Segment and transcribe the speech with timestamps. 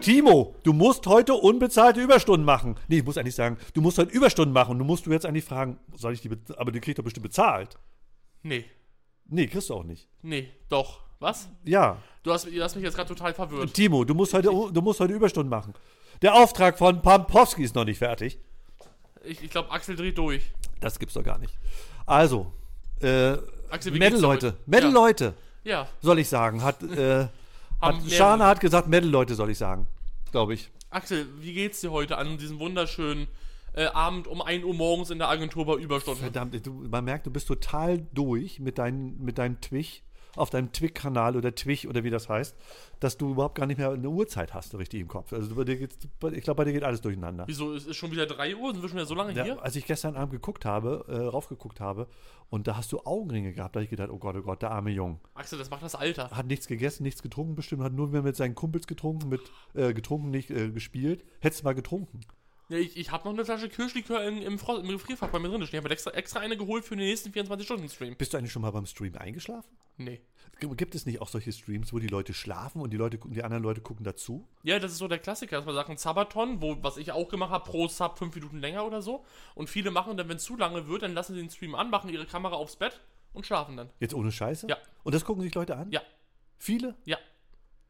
[0.00, 2.76] Timo, du musst heute unbezahlte Überstunden machen.
[2.88, 4.78] Nee, ich muss eigentlich sagen, du musst heute Überstunden machen.
[4.78, 7.24] Du musst du jetzt eigentlich fragen, soll ich die, be- aber die kriegt doch bestimmt
[7.24, 7.78] bezahlt.
[8.42, 8.64] Nee,
[9.26, 10.06] Nee, kriegst du auch nicht.
[10.20, 11.00] nee, doch.
[11.20, 11.48] Was?
[11.64, 11.96] Ja.
[12.22, 13.72] Du hast, du hast mich jetzt gerade total verwirrt.
[13.72, 15.72] Timo, du musst heute, du musst heute Überstunden machen.
[16.20, 18.38] Der Auftrag von Pampowski ist noch nicht fertig.
[19.24, 20.42] Ich, ich glaube, Axel dreht durch.
[20.80, 21.56] Das gibt's doch gar nicht.
[22.04, 22.52] Also,
[23.00, 23.36] äh,
[23.90, 24.56] Metal-Leute?
[24.66, 27.28] Metal-Leute, Ja, soll ich sagen, hat, äh,
[27.80, 29.86] hat Shana hat gesagt, Metal-Leute soll ich sagen,
[30.30, 30.70] glaube ich.
[30.90, 33.26] Axel, wie geht's dir heute an diesem wunderschönen
[33.72, 36.22] äh, Abend um 1 Uhr morgens in der Agentur bei Überstunden?
[36.22, 40.04] Verdammt, du, man merkt, du bist total durch mit, dein, mit deinem Twig,
[40.36, 42.56] auf deinem Twig-Kanal oder Twig oder wie das heißt,
[43.00, 45.32] dass du überhaupt gar nicht mehr eine Uhrzeit hast, richtig im Kopf.
[45.32, 45.96] Also bei dir geht's,
[46.32, 47.44] ich glaube, bei dir geht alles durcheinander.
[47.46, 47.72] Wieso?
[47.74, 48.72] Es ist schon wieder 3 Uhr?
[48.72, 49.62] Sind wir schon wieder so lange Ja, hier?
[49.62, 52.08] als ich gestern Abend geguckt habe, äh, raufgeguckt habe,
[52.50, 54.70] und da hast du Augenringe gehabt, da habe ich gedacht, oh Gott, oh Gott, der
[54.70, 55.18] arme Junge.
[55.34, 56.30] Axel, das macht das Alter.
[56.30, 59.40] Hat nichts gegessen, nichts getrunken, bestimmt, hat nur mehr mit seinen Kumpels getrunken, mit,
[59.74, 61.24] äh, getrunken, nicht äh, gespielt.
[61.40, 62.20] Hättest mal getrunken.
[62.68, 65.48] Ja, ich ich habe noch eine Flasche Kirschlikör im, im, Frost, im Gefrierfach bei mir
[65.48, 65.62] drin.
[65.62, 68.16] Ich habe extra, extra eine geholt für den nächsten 24-Stunden-Stream.
[68.16, 69.68] Bist du eigentlich schon mal beim Stream eingeschlafen?
[69.96, 70.22] Nee.
[70.60, 73.62] Gibt es nicht auch solche Streams, wo die Leute schlafen und die Leute die anderen
[73.62, 74.48] Leute gucken dazu?
[74.62, 77.28] Ja, das ist so der Klassiker, dass man sagt, ein Sabaton, wo, was ich auch
[77.28, 79.24] gemacht habe, pro Sub fünf Minuten länger oder so.
[79.54, 81.90] Und viele machen dann, wenn es zu lange wird, dann lassen sie den Stream an,
[81.90, 83.00] machen ihre Kamera aufs Bett
[83.32, 83.90] und schlafen dann.
[84.00, 84.68] Jetzt ohne Scheiße?
[84.68, 84.78] Ja.
[85.02, 85.90] Und das gucken sich Leute an?
[85.90, 86.02] Ja,
[86.58, 86.94] Viele?
[87.04, 87.18] ja.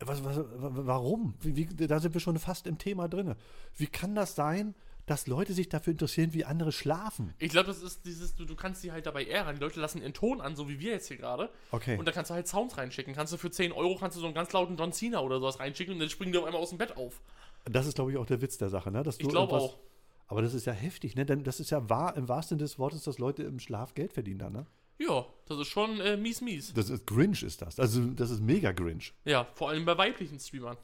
[0.00, 0.44] Was, was, wa-
[0.86, 1.34] warum?
[1.40, 3.34] Wie, wie, da sind wir schon fast im Thema drin.
[3.76, 4.74] Wie kann das sein,
[5.06, 7.32] dass Leute sich dafür interessieren, wie andere schlafen?
[7.38, 9.54] Ich glaube, das ist dieses, du, du kannst die halt dabei ärgern.
[9.56, 11.50] Die Leute lassen ihren Ton an, so wie wir jetzt hier gerade.
[11.70, 11.96] Okay.
[11.98, 13.14] Und da kannst du halt Sounds reinschicken.
[13.14, 15.60] Kannst du für 10 Euro kannst du so einen ganz lauten John Cena oder sowas
[15.60, 17.20] reinschicken und dann springen die auf einmal aus dem Bett auf.
[17.64, 19.02] Das ist, glaube ich, auch der Witz der Sache, ne?
[19.02, 19.78] Dass Ich du glaube irgendwas- auch.
[20.26, 21.26] Aber das ist ja heftig, ne?
[21.26, 24.12] Denn das ist ja wahr, im wahrsten Sinne des Wortes, dass Leute im Schlaf Geld
[24.14, 24.66] verdienen dann, ne?
[24.98, 26.72] Ja, das ist schon äh, mies, mies.
[26.74, 27.80] Das ist Grinch ist das.
[27.80, 29.12] Also das ist mega Grinch.
[29.24, 30.76] Ja, vor allem bei weiblichen Streamern.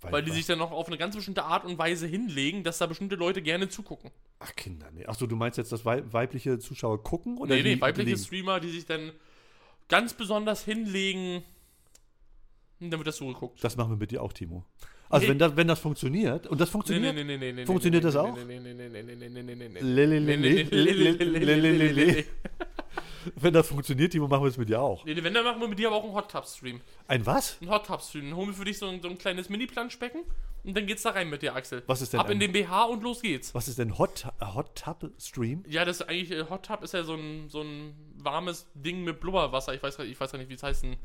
[0.00, 2.86] Weil die sich dann noch auf eine ganz bestimmte Art und Weise hinlegen, dass da
[2.86, 4.10] bestimmte Leute gerne zugucken.
[4.40, 5.06] Ach, Kinder, nee.
[5.06, 7.38] Achso, du meinst jetzt, dass wei weibliche Zuschauer gucken?
[7.38, 8.24] Oder Nee, nee, weibliche die liegen?
[8.24, 9.12] Streamer, die sich dann
[9.88, 11.44] ganz besonders hinlegen.
[12.80, 13.62] Dann wird das so geguckt.
[13.62, 14.64] Das machen wir mit dir auch, Timo.
[15.08, 15.30] Also Nee.
[15.32, 18.10] wenn das, wenn das funktioniert, und das Nee, funktioniert, nee, nee, nee, nee, Funktioniert nee,
[18.10, 18.36] das nee, auch?
[18.44, 19.80] Nee, nee, nee, nee, nee, nee, nee, nee, nee, nee.
[19.80, 22.12] Lele, Nee, nee, lele, nee, nee, lele, nee, lele, nee, lele, nee, lele.
[22.14, 22.24] nee.
[23.36, 25.04] Wenn das funktioniert, Timo, machen wir es mit dir auch.
[25.04, 26.80] Nee, wenn, dann machen wir mit dir aber auch einen Hot Tub Stream.
[27.08, 27.56] Ein was?
[27.60, 28.26] Ein Hot Tub Stream.
[28.30, 30.22] Dann holen wir für dich so ein, so ein kleines Mini-Planschbecken
[30.64, 31.82] und dann geht's da rein mit dir, Axel.
[31.86, 33.54] Was ist denn Ab in ein- den BH und los geht's.
[33.54, 35.64] Was ist denn Hot, äh, Hot Tub Stream?
[35.68, 39.04] Ja, das ist eigentlich, äh, Hot Tub ist ja so ein, so ein warmes Ding
[39.04, 39.74] mit Blubberwasser.
[39.74, 40.84] Ich weiß, gar- ich weiß gar nicht, wie es heißt.
[40.84, 40.96] Ein,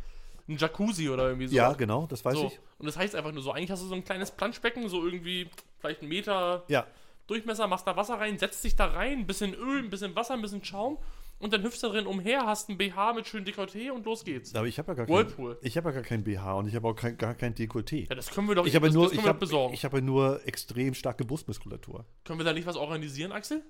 [0.50, 1.56] ein Jacuzzi oder irgendwie so.
[1.56, 2.46] Ja, genau, das weiß so.
[2.48, 2.60] ich.
[2.78, 3.52] Und das heißt einfach nur so.
[3.52, 6.88] Eigentlich hast du so ein kleines Planschbecken, so irgendwie vielleicht einen Meter Ja,
[7.28, 10.36] Durchmesser, machst da Wasser rein, setzt dich da rein, ein bisschen Öl, ein bisschen Wasser,
[10.36, 10.98] ein bisschen Schaum
[11.40, 14.56] und dann hüpfst du drin umher, hast ein BH mit schön Dekolleté und los geht's.
[14.56, 15.56] aber ich habe ja gar Whirlpool.
[15.56, 18.08] kein, ich habe ja gar kein BH und ich habe auch kein, gar kein Dekolleté.
[18.10, 19.74] Ja, das können wir doch Ich habe das, nur, das können ich wir habe, besorgen.
[19.74, 22.06] ich habe nur extrem starke Brustmuskulatur.
[22.24, 23.64] können wir da nicht was organisieren, Axel?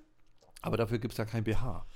[0.62, 1.86] Aber dafür gibt es ja kein BH.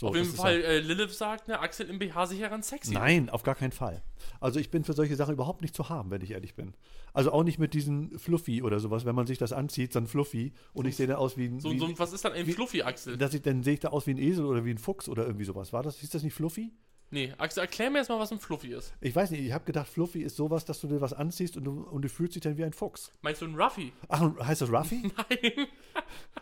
[0.00, 2.94] So, Auf jeden Fall, äh, Lilith sagt, ne, Axel im BH sicher ganz Ja, sexy.
[2.94, 4.00] nein, auf gar keinen Fall.
[4.38, 6.74] Also ich bin für solche Sachen überhaupt nicht zu haben, wenn ich ehrlich bin.
[7.12, 10.06] Also auch nicht mit diesen Fluffy oder sowas, wenn man sich das anzieht, so ein
[10.06, 12.32] Fluffy und ich sehe da aus wie ein, So, wie, so, ein- was ist dann
[12.32, 13.16] ein Fluffy, Axel?
[13.16, 15.26] dass ich, dann sehe ich da aus wie ein Esel oder wie ein Fuchs oder
[15.26, 15.72] irgendwie sowas.
[15.72, 16.70] War das, hieß das nicht Fluffy?
[17.10, 18.92] Nee, Axel, erklär mir erstmal, was ein Fluffy ist.
[19.00, 21.64] Ich weiß nicht, ich habe gedacht, Fluffy ist sowas, dass du dir was anziehst und
[21.64, 23.12] du, und du fühlst dich dann wie ein Fuchs.
[23.22, 23.92] Meinst du ein Ruffy?
[24.08, 25.10] Ach, heißt das Ruffy?
[25.16, 25.66] Nein.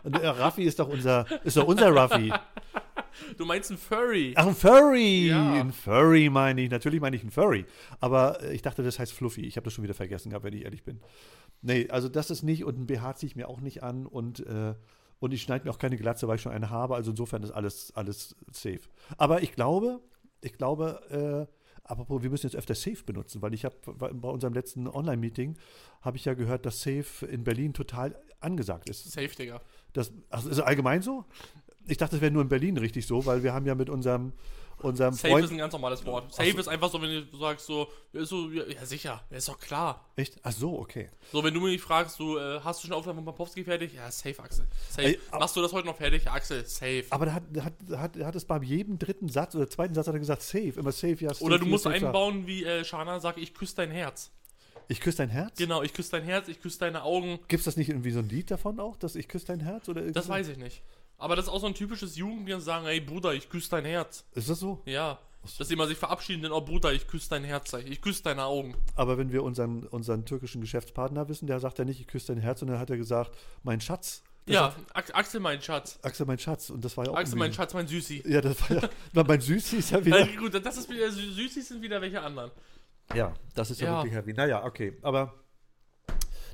[0.03, 2.33] Und der Ruffy ist doch unser, ist doch unser Ruffy.
[3.37, 4.33] Du meinst ein Furry.
[4.35, 5.27] Ach, ein Furry!
[5.27, 5.53] Ja.
[5.53, 6.69] Ein Furry meine ich.
[6.69, 7.65] Natürlich meine ich ein Furry.
[7.99, 9.41] Aber äh, ich dachte, das heißt Fluffy.
[9.41, 10.99] Ich habe das schon wieder vergessen gehabt, wenn ich ehrlich bin.
[11.61, 14.45] Nee, also das ist nicht und ein BH ziehe ich mir auch nicht an und,
[14.45, 14.75] äh,
[15.19, 16.95] und ich schneide mir auch keine Glatze, weil ich schon eine habe.
[16.95, 18.81] Also insofern ist alles, alles safe.
[19.17, 20.01] Aber ich glaube,
[20.41, 21.53] ich glaube, äh,
[21.83, 25.57] apropos, wir müssen jetzt öfter Safe benutzen, weil ich habe bei unserem letzten Online-Meeting
[26.01, 29.11] habe ich ja gehört, dass Safe in Berlin total angesagt ist.
[29.11, 29.61] Safe, Digga.
[29.93, 31.25] Das also ist es allgemein so?
[31.87, 34.33] Ich dachte, das wäre nur in Berlin richtig so, weil wir haben ja mit unserem,
[34.81, 35.45] unserem Safe Freund.
[35.45, 36.33] ist ein ganz normales Wort.
[36.33, 40.05] Safe ist einfach so, wenn du sagst so, ist so, ja, sicher, ist doch klar.
[40.15, 40.37] Echt?
[40.43, 41.09] Ach so, okay.
[41.31, 43.93] So, wenn du mich fragst, du, äh, hast du schon Aufnahme von Papowski fertig?
[43.93, 44.67] Ja, safe, Axel.
[44.89, 45.07] Safe.
[45.07, 46.25] Ey, Machst du das heute noch fertig?
[46.25, 47.05] Ja, Axel, safe.
[47.09, 50.13] Aber da hat, hat, hat, hat es bei jedem dritten Satz oder zweiten Satz hat
[50.13, 51.43] er gesagt, safe, immer safe, ja, safe.
[51.43, 54.31] Oder du musst safe, einbauen, wie äh, Shana sagt, ich küsse dein Herz.
[54.89, 55.57] Ich küsse dein Herz?
[55.57, 57.39] Genau, ich küsse dein Herz, ich küsse deine Augen.
[57.49, 59.89] Gibt es das nicht irgendwie so ein Lied davon auch, dass ich küsse dein Herz?
[59.89, 60.81] Oder Das weiß ich nicht.
[61.17, 64.23] Aber das ist auch so ein typisches Jugendlied, sagen, ey Bruder, ich küsse dein Herz.
[64.35, 64.81] Ist das so?
[64.85, 65.17] Ja.
[65.57, 68.01] Dass die mal sich verabschieden, denn oh Bruder, ich küsse dein Herz, ich.
[68.01, 68.75] küsse deine Augen.
[68.95, 72.41] Aber wenn wir unseren, unseren türkischen Geschäftspartner wissen, der sagt ja nicht, ich küsse dein
[72.41, 73.31] Herz, sondern hat er gesagt,
[73.63, 75.99] mein Schatz, Ja, Ax Axel, mein Schatz.
[76.01, 76.69] Axel, mein Schatz.
[76.69, 77.15] Und das war ja auch.
[77.17, 78.23] Axel, mein Schatz, mein Süßi.
[78.27, 78.89] Ja, das war ja.
[79.13, 80.19] na, mein Süßi ist ja wieder.
[80.25, 82.51] Na, gut, das ist wieder, Sü- Süßis sind wieder welche anderen.
[83.15, 83.97] Ja, das ist ja, Ja.
[83.99, 84.33] wirklich heavy.
[84.33, 84.97] Naja, okay.
[85.01, 85.33] Aber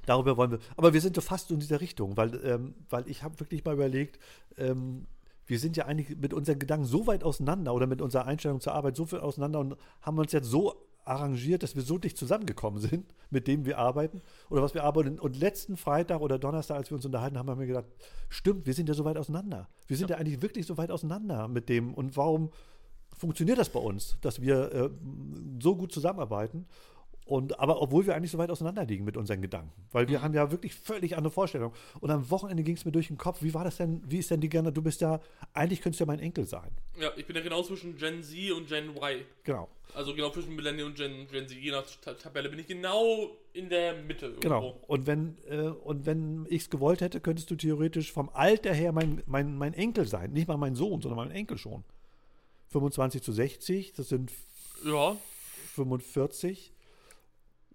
[0.06, 0.60] darüber wollen wir.
[0.78, 3.74] Aber wir sind so fast in dieser Richtung, weil, ähm, weil ich habe wirklich mal
[3.74, 4.20] überlegt,
[4.58, 5.06] ähm,
[5.46, 8.74] wir sind ja eigentlich mit unseren Gedanken so weit auseinander oder mit unserer Einstellung zur
[8.74, 10.74] Arbeit so viel auseinander und haben uns jetzt so
[11.06, 15.20] arrangiert, dass wir so dicht zusammengekommen sind, mit dem wir arbeiten oder was wir arbeiten.
[15.20, 17.88] Und letzten Freitag oder Donnerstag, als wir uns unterhalten haben, haben wir gedacht,
[18.30, 19.68] stimmt, wir sind ja so weit auseinander.
[19.88, 21.94] Wir sind ja, eigentlich wirklich so weit auseinander mit dem.
[21.94, 22.52] Und warum
[23.18, 24.90] funktioniert das bei uns, dass wir äh,
[25.62, 26.66] so gut zusammenarbeiten?
[27.25, 29.72] Und, aber obwohl wir eigentlich so weit auseinander liegen mit unseren Gedanken.
[29.92, 31.74] Weil wir haben ja wirklich völlig andere Vorstellungen.
[32.02, 34.30] Und am Wochenende ging es mir durch den Kopf, wie war das denn, wie ist
[34.30, 35.22] denn die gerne, du bist ja,
[35.54, 36.72] eigentlich könntest du ja mein Enkel sein.
[37.00, 39.22] Ja, ich bin ja genau zwischen Gen Z und Gen Y.
[39.44, 39.70] Genau.
[39.96, 41.58] Also genau zwischen Millennium und Gen, Gen Z.
[41.58, 44.42] Je nach Ta Tabelle bin ich genau in der Mitte irgendwo.
[44.42, 44.80] Genau.
[44.88, 48.92] Und wenn, äh, und wenn ich es gewollt hätte, könntest du theoretisch vom Alter her
[48.92, 50.31] mein, mein, mein Enkel sein.
[50.31, 51.84] Nicht mal mein Sohn, sondern mein Enkel schon.
[52.70, 54.31] 25 zu 60, das sind
[54.84, 55.16] Ja,
[55.75, 56.74] 45.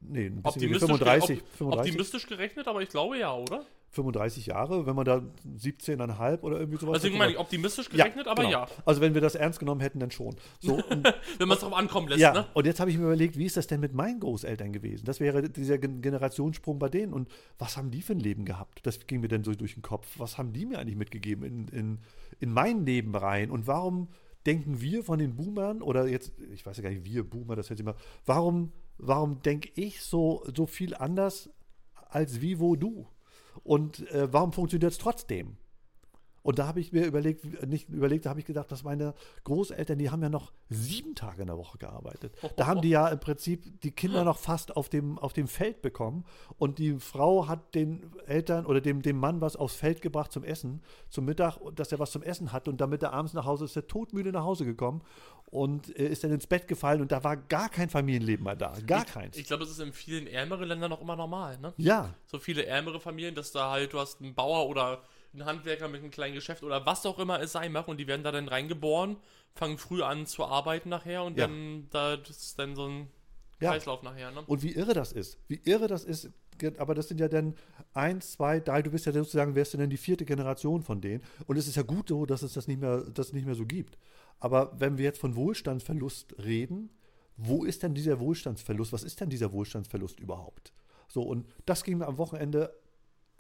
[0.01, 3.65] Nee, ein bisschen optimistisch, 35, op 35, optimistisch gerechnet, aber ich glaube ja, oder?
[3.91, 5.23] 35 Jahre, wenn man da
[5.59, 6.99] 17,5 oder irgendwie sowas.
[6.99, 8.53] Deswegen hat, meine ich optimistisch gerechnet, aber genau.
[8.53, 8.69] ja.
[8.85, 10.37] Also wenn wir das ernst genommen hätten, dann schon.
[10.61, 11.05] So, und,
[11.39, 12.47] Wenn man es drauf ankommen lässt, ja, ne?
[12.53, 15.05] und jetzt habe ich mir überlegt, wie ist das denn mit meinen Großeltern gewesen?
[15.07, 17.13] Das wäre dieser Gen- Generationssprung bei denen.
[17.15, 17.29] Und
[17.59, 18.81] was haben die für ein Leben gehabt?
[18.83, 20.07] Das ging mir dann so durch den Kopf.
[20.19, 21.99] Was haben die mir eigentlich mitgegeben in, in,
[22.41, 23.51] in mein Leben rein?
[23.51, 24.09] Und warum
[24.45, 27.71] denken wir von den Boomern, oder jetzt, ich weiß ja gar nicht, wir Boomer, das
[27.71, 27.97] hört sich mal,
[28.27, 31.51] warum, warum denke ich so, so viel anders
[31.95, 33.07] als wie, wo du?
[33.65, 35.57] Und äh, warum funktioniert es trotzdem?
[36.43, 39.15] Und da habe ich mir überlegt, nicht überlegt, da habe ich gedacht, dass meine
[39.45, 42.33] Großeltern, die haben ja noch sieben Tage in der Woche gearbeitet.
[42.57, 45.83] Da haben die ja im Prinzip die Kinder noch fast auf dem, auf dem Feld
[45.83, 46.25] bekommen.
[46.59, 50.45] Und die Frau hat den Eltern oder dem, dem Mann was aufs Feld gebracht zum
[50.45, 52.69] Essen, zum Mittag, dass er was zum Essen hat.
[52.69, 55.03] Und damit er abends nach Hause ist, ist er todmüde nach Hause gekommen
[55.51, 57.01] und äh, ist dann ins Bett gefallen.
[57.01, 58.75] Und da war gar kein Familienleben mehr da.
[58.87, 59.37] Gar keins.
[59.37, 61.73] Ich glaube, es ist in vielen ärmeren Ländern noch immer normal, ne?
[61.77, 65.03] ja, So viele ärmere Familien, dass da halt, du hast einen Bauer oder
[65.33, 68.07] einen Handwerker mit einem kleinen Geschäft oder was auch immer es sein mag und die
[68.07, 69.17] werden da dann reingeboren,
[69.55, 71.47] fangen früh an zu arbeiten nachher und Ja.
[71.47, 73.09] dann, da, das ist dann so ein
[73.61, 73.71] Ja.
[73.73, 74.43] Kreislauf nachher, ne?
[74.47, 75.39] Und wie irre das ist.
[75.49, 76.31] Wie irre das ist.
[76.79, 77.55] Aber das sind ja dann
[77.93, 81.23] eins, zwei, drei, du bist ja sozusagen, wärst du denn die vierte Generation von denen.
[81.47, 83.65] Und es ist ja gut so, dass es das nicht mehr, das nicht mehr so
[83.65, 83.97] gibt.
[84.41, 86.91] Aber wenn wir jetzt von Wohlstandsverlust reden,
[87.37, 88.93] wo ist denn dieser Wohlstandsverlust?
[88.93, 90.73] Was ist denn dieser Wohlstandsverlust überhaupt?
[91.07, 92.73] So, und das ging mir am Wochenende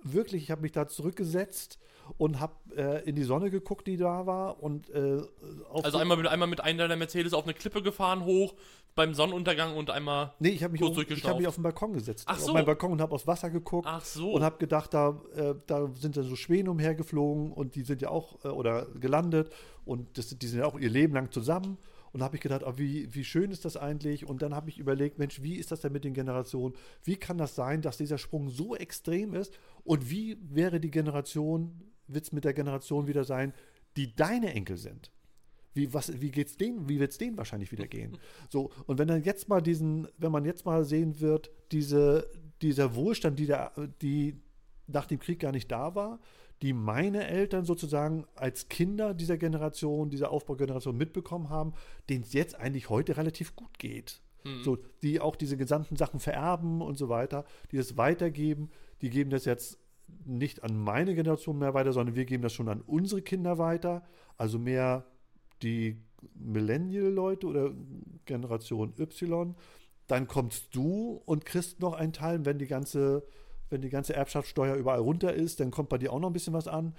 [0.03, 1.79] wirklich, ich habe mich da zurückgesetzt
[2.17, 5.21] und habe äh, in die Sonne geguckt, die da war und äh,
[5.71, 8.55] auf Also einmal mit, einmal mit einer der Mercedes auf eine Klippe gefahren hoch
[8.95, 10.33] beim Sonnenuntergang und einmal.
[10.41, 12.25] Nee, ich habe mich, oben- ich hab mich auf den Balkon gesetzt.
[12.27, 12.53] Ach Auf so.
[12.55, 14.33] meinen Balkon und habe aufs Wasser geguckt Ach so.
[14.33, 18.09] und habe gedacht, da, äh, da sind dann so Schwäne umhergeflogen und die sind ja
[18.09, 19.51] auch, äh, oder gelandet
[19.85, 21.77] und das, die sind ja auch ihr Leben lang zusammen.
[22.13, 24.27] Und da habe ich gedacht, ah, wie, wie schön ist das eigentlich?
[24.27, 26.75] Und dann habe ich überlegt, Mensch, wie ist das denn mit den Generationen?
[27.05, 29.59] Wie kann das sein, dass dieser Sprung so extrem ist?
[29.85, 33.53] Und wie wäre die Generation, wird es mit der Generation wieder sein,
[33.97, 35.13] die deine Enkel sind?
[35.75, 38.19] Wie, was, wie geht's denen, wie wird es denen wahrscheinlich wieder gehen?
[38.51, 42.29] So, und wenn dann jetzt mal diesen, wenn man jetzt mal sehen wird, diese,
[42.63, 44.41] dieser Wohlstand, die, der, die
[44.87, 46.19] nach dem Krieg gar nicht da war,
[46.63, 51.73] die meine Eltern sozusagen als Kinder dieser Generation, dieser Aufbaugeneration mitbekommen haben,
[52.09, 54.21] denen es jetzt eigentlich heute relativ gut geht.
[54.63, 58.71] So, die auch diese gesamten Sachen vererben und so weiter, die das weitergeben,
[59.03, 59.79] die geben das jetzt
[60.25, 64.03] nicht an meine Generation mehr weiter, sondern wir geben das schon an unsere Kinder weiter.
[64.37, 65.05] Also mehr
[65.63, 66.01] die
[66.35, 67.75] Millennial-Leute oder
[68.25, 69.55] Generation Y.
[70.07, 73.27] Dann kommst du und kriegst noch einen Teil, wenn die ganze,
[73.71, 76.55] wenn die ganze Erbschaftssteuer überall runter ist, dann kommt bei dir auch noch ein bisschen
[76.55, 76.95] was an.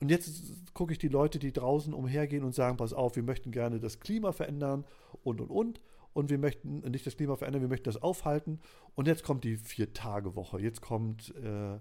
[0.00, 3.50] Und jetzt gucke ich die Leute, die draußen umhergehen und sagen, pass auf, wir möchten
[3.50, 4.84] gerne das Klima verändern
[5.22, 5.80] und und und.
[6.12, 8.60] Und wir möchten nicht das Klima verändern, wir möchten das aufhalten.
[8.94, 10.60] Und jetzt kommt die Vier-Tage-Woche.
[10.60, 11.78] Jetzt kommt äh,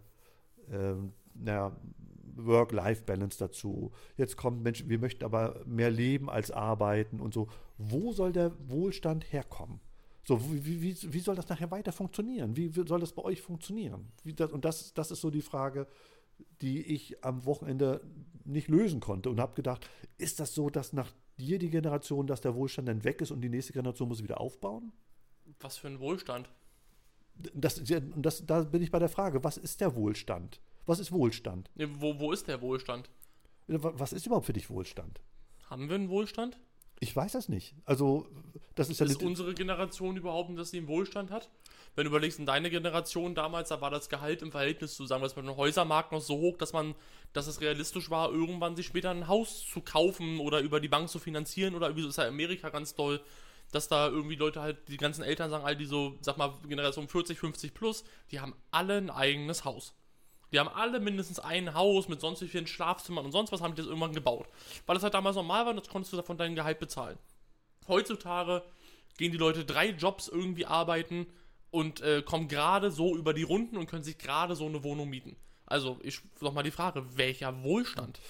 [0.71, 1.75] ähm, naja,
[2.35, 3.91] Work-Life-Balance dazu.
[4.15, 7.47] Jetzt kommt, Mensch, wir möchten aber mehr leben als arbeiten und so.
[7.77, 9.79] Wo soll der Wohlstand herkommen?
[10.27, 12.57] So, wie, wie, wie soll das nachher weiter funktionieren?
[12.57, 14.11] Wie soll das bei euch funktionieren?
[14.25, 15.87] Das, und das, das ist so die Frage,
[16.59, 18.01] die ich am Wochenende
[18.43, 22.41] nicht lösen konnte und habe gedacht, ist das so, dass nach dir die Generation, dass
[22.41, 24.91] der Wohlstand dann weg ist und die nächste Generation muss wieder aufbauen?
[25.61, 26.49] Was für ein Wohlstand.
[27.53, 30.59] Das, das, da bin ich bei der Frage, was ist der Wohlstand?
[30.85, 31.71] Was ist Wohlstand?
[31.75, 33.09] Wo, wo ist der Wohlstand?
[33.67, 35.21] Was ist überhaupt für dich Wohlstand?
[35.69, 36.59] Haben wir einen Wohlstand?
[36.99, 37.75] Ich weiß das nicht.
[37.85, 38.27] Also,
[38.75, 41.49] das ist ja Ist unsere Generation überhaupt, dass sie einen Wohlstand hat?
[41.95, 45.23] Wenn du überlegst, in deine Generation damals, da war das Gehalt im Verhältnis zu, sagen
[45.23, 46.93] wir mal, einem Häusermarkt noch so hoch, dass man,
[47.33, 51.09] dass es realistisch war, irgendwann sich später ein Haus zu kaufen oder über die Bank
[51.09, 53.19] zu finanzieren oder wie so ist ja Amerika ganz doll,
[53.71, 57.07] dass da irgendwie Leute halt, die ganzen Eltern sagen, all die so, sag mal, Generation
[57.07, 59.93] 40, 50 plus, die haben alle ein eigenes Haus.
[60.51, 63.75] Die haben alle mindestens ein Haus mit sonst wie vielen Schlafzimmern und sonst was haben
[63.75, 64.47] die das irgendwann gebaut.
[64.85, 67.17] Weil das halt damals normal war und das konntest du davon dein Gehalt bezahlen.
[67.87, 68.63] Heutzutage
[69.17, 71.27] gehen die Leute drei Jobs irgendwie arbeiten
[71.71, 75.09] und äh, kommen gerade so über die Runden und können sich gerade so eine Wohnung
[75.09, 75.35] mieten.
[75.65, 78.21] Also, ich noch mal die Frage, welcher Wohlstand?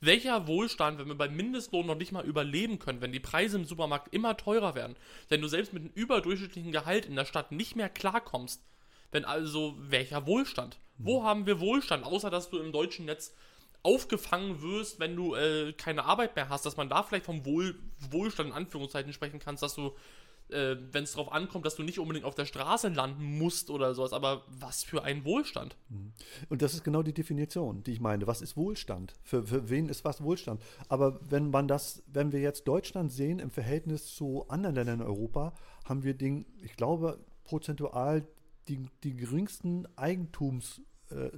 [0.00, 3.64] Welcher Wohlstand, wenn wir beim Mindestlohn noch nicht mal überleben können, wenn die Preise im
[3.64, 4.96] Supermarkt immer teurer werden,
[5.28, 8.62] wenn du selbst mit einem überdurchschnittlichen Gehalt in der Stadt nicht mehr klarkommst,
[9.10, 10.78] wenn also welcher Wohlstand?
[10.98, 13.34] Wo haben wir Wohlstand, außer dass du im deutschen Netz
[13.84, 17.76] aufgefangen wirst, wenn du äh, keine Arbeit mehr hast, dass man da vielleicht vom Wohl,
[18.10, 19.92] Wohlstand in Anführungszeichen sprechen kannst, dass du,
[20.48, 23.94] äh, wenn es darauf ankommt, dass du nicht unbedingt auf der Straße landen musst oder
[23.94, 25.76] sowas, aber was für ein Wohlstand?
[26.48, 28.26] Und das ist genau die Definition, die ich meine.
[28.26, 29.12] Was ist Wohlstand?
[29.22, 30.62] Für, für wen ist was Wohlstand?
[30.88, 35.06] Aber wenn man das, wenn wir jetzt Deutschland sehen im Verhältnis zu anderen Ländern in
[35.06, 35.52] Europa,
[35.84, 38.26] haben wir den, ich glaube, prozentual
[38.68, 40.80] die, die geringsten Eigentums
[41.10, 41.30] äh,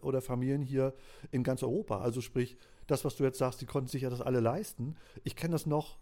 [0.00, 0.94] oder Familien hier
[1.30, 2.00] in ganz Europa.
[2.00, 2.56] Also sprich,
[2.86, 4.96] das, was du jetzt sagst, die konnten sich ja das alle leisten.
[5.24, 5.98] Ich kenne das noch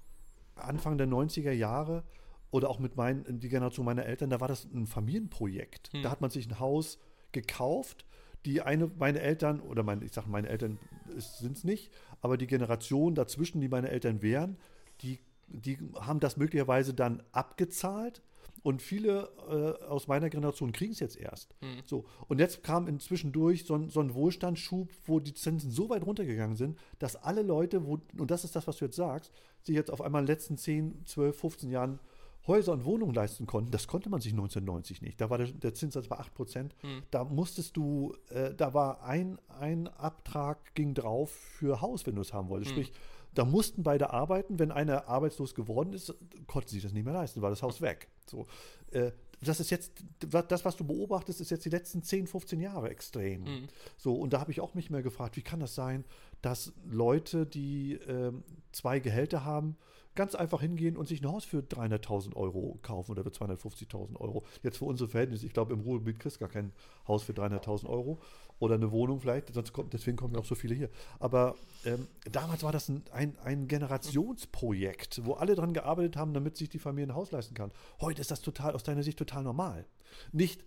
[0.55, 2.05] Anfang der 90er Jahre
[2.51, 5.91] oder auch mit meinen, die Generation meiner Eltern, da war das ein Familienprojekt.
[6.03, 6.99] Da hat man sich ein Haus
[7.33, 8.05] gekauft.
[8.45, 10.79] Die eine, meine Eltern, oder meine, ich sage, meine Eltern
[11.17, 11.93] sind es nicht,
[12.23, 14.57] aber die Generation dazwischen, die meine Eltern wären,
[15.03, 18.23] die, die haben das möglicherweise dann abgezahlt.
[18.63, 21.55] Und viele äh, aus meiner Generation kriegen es jetzt erst.
[21.87, 22.05] So.
[22.29, 26.05] Und jetzt kam inzwischen durch so ein, so ein Wohlstandsschub, wo die Zinsen so weit
[26.05, 29.75] runtergegangen sind, dass alle Leute, wo, und das ist das, was du jetzt sagst, sich
[29.75, 32.01] jetzt auf einmal in den letzten 10, 12, 15 Jahren
[32.47, 33.71] Häuser und Wohnungen leisten konnten.
[33.71, 35.21] Das konnte man sich 1990 nicht.
[35.21, 36.75] Da war der, der Zinssatz bei 8 Prozent.
[37.11, 42.23] Da musstest du, äh, da war ein, ein Abtrag ging drauf für Haus, wenn du
[42.23, 42.71] es haben wolltest.
[42.73, 42.93] Sprich,
[43.35, 44.59] da mussten beide arbeiten.
[44.59, 46.15] Wenn einer arbeitslos geworden ist,
[46.47, 48.09] konnten sie das nicht mehr leisten, war das Haus weg.
[48.27, 48.47] So,
[48.91, 52.91] äh, das ist jetzt, das, was du beobachtest, ist jetzt die letzten 10, 15 Jahre
[52.91, 53.69] extrem.
[53.97, 56.05] So, und da habe ich auch mich mehr gefragt, wie kann das sein,
[56.43, 59.79] dass Leute, die ähm, zwei Gehälter haben,
[60.21, 64.45] ganz einfach hingehen und sich ein Haus für 300.000 Euro kaufen oder für 250.000 Euro.
[64.63, 66.73] Jetzt für unsere Verhältnisse, ich glaube, im Ruhrgebiet kriegst du gar kein
[67.09, 68.19] Haus für 300.000 Euro
[68.59, 70.91] oder eine Wohnung vielleicht, sonst kommt, deswegen kommen ja auch so viele hier.
[71.21, 71.55] Aber
[71.87, 76.69] ähm, damals war das ein, ein, ein Generationsprojekt, wo alle dran gearbeitet haben, damit sich
[76.69, 77.73] die Familie ein Haus leisten kann.
[78.03, 79.87] Heute ist das total, aus deiner Sicht total normal.
[80.33, 80.63] Nicht,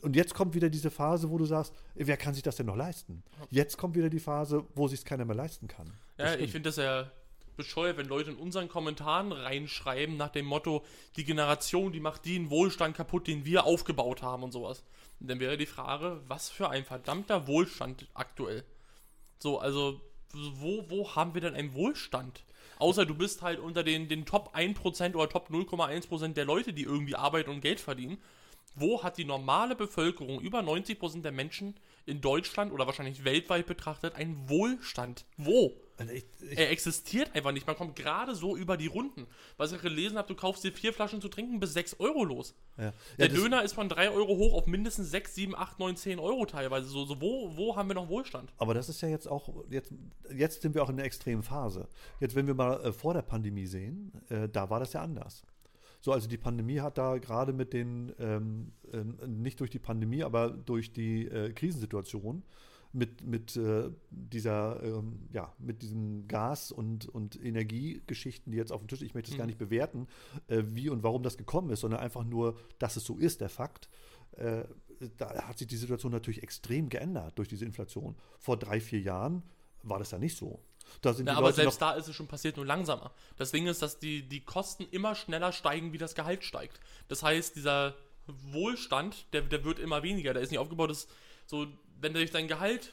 [0.00, 2.76] und jetzt kommt wieder diese Phase, wo du sagst, wer kann sich das denn noch
[2.76, 3.22] leisten?
[3.50, 5.92] Jetzt kommt wieder die Phase, wo sich es keiner mehr leisten kann.
[6.16, 6.44] Das Ja, stimmt.
[6.46, 7.10] ich finde das ja
[7.56, 10.84] bescheuert, wenn Leute in unseren Kommentaren reinschreiben nach dem Motto,
[11.16, 14.84] die Generation, die macht den Wohlstand kaputt, den wir aufgebaut haben und sowas.
[15.20, 18.64] Und dann wäre die Frage, was für ein verdammter Wohlstand aktuell.
[19.38, 20.00] So, also,
[20.32, 22.44] wo, wo haben wir denn einen Wohlstand?
[22.78, 26.82] Außer du bist halt unter den, den Top 1% oder Top 0,1% der Leute, die
[26.82, 28.18] irgendwie arbeiten und Geld verdienen.
[28.74, 34.14] Wo hat die normale Bevölkerung, über 90% der Menschen in Deutschland oder wahrscheinlich weltweit betrachtet,
[34.14, 35.24] einen Wohlstand?
[35.36, 35.72] Wo?
[35.96, 37.68] Also ich, ich, Er existiert einfach nicht.
[37.68, 39.28] Man kommt gerade so über die Runden.
[39.58, 42.54] Was ich gelesen habe, du kaufst dir vier Flaschen zu trinken bis 6 Euro los.
[42.76, 42.92] ja.
[43.16, 45.96] Der Ja, das- Döner ist von 3 Euro hoch auf mindestens 6, 7, 8, 9,
[45.96, 46.88] 10 Euro teilweise.
[46.88, 48.52] So, so wo, wo haben wir noch Wohlstand?
[48.58, 49.92] Aber das ist ja jetzt auch, jetzt,
[50.34, 51.86] jetzt sind wir auch in der extremen Phase.
[52.18, 55.44] Jetzt, wenn wir mal äh, vor der Pandemie sehen, äh, da war das ja anders.
[56.04, 60.22] So, also die Pandemie hat da gerade mit den, ähm, ähm, nicht durch die Pandemie,
[60.22, 62.42] aber durch die äh, Krisensituation,
[62.92, 68.82] mit, mit äh, dieser, ähm, ja, mit diesen Gas- und, und Energiegeschichten, die jetzt auf
[68.82, 70.06] dem Tisch, ich möchte es gar nicht bewerten,
[70.48, 73.48] äh, wie und warum das gekommen ist, sondern einfach nur, dass es so ist, der
[73.48, 73.88] Fakt.
[74.32, 74.64] Äh,
[75.16, 78.14] da hat sich die Situation natürlich extrem geändert durch diese Inflation.
[78.38, 79.42] Vor drei, vier Jahren
[79.82, 80.60] war das ja nicht so.
[81.00, 83.12] Da sind Ja, aber Leute selbst da ist es schon passiert, nur langsamer.
[83.36, 86.80] Das Ding ist, dass die, die Kosten immer schneller steigen, wie das Gehalt steigt.
[87.08, 87.94] Das heißt, dieser
[88.26, 90.32] Wohlstand, der, der wird immer weniger.
[90.32, 91.08] Der ist nicht aufgebaut, dass
[91.46, 91.66] so,
[92.00, 92.92] wenn sich dein Gehalt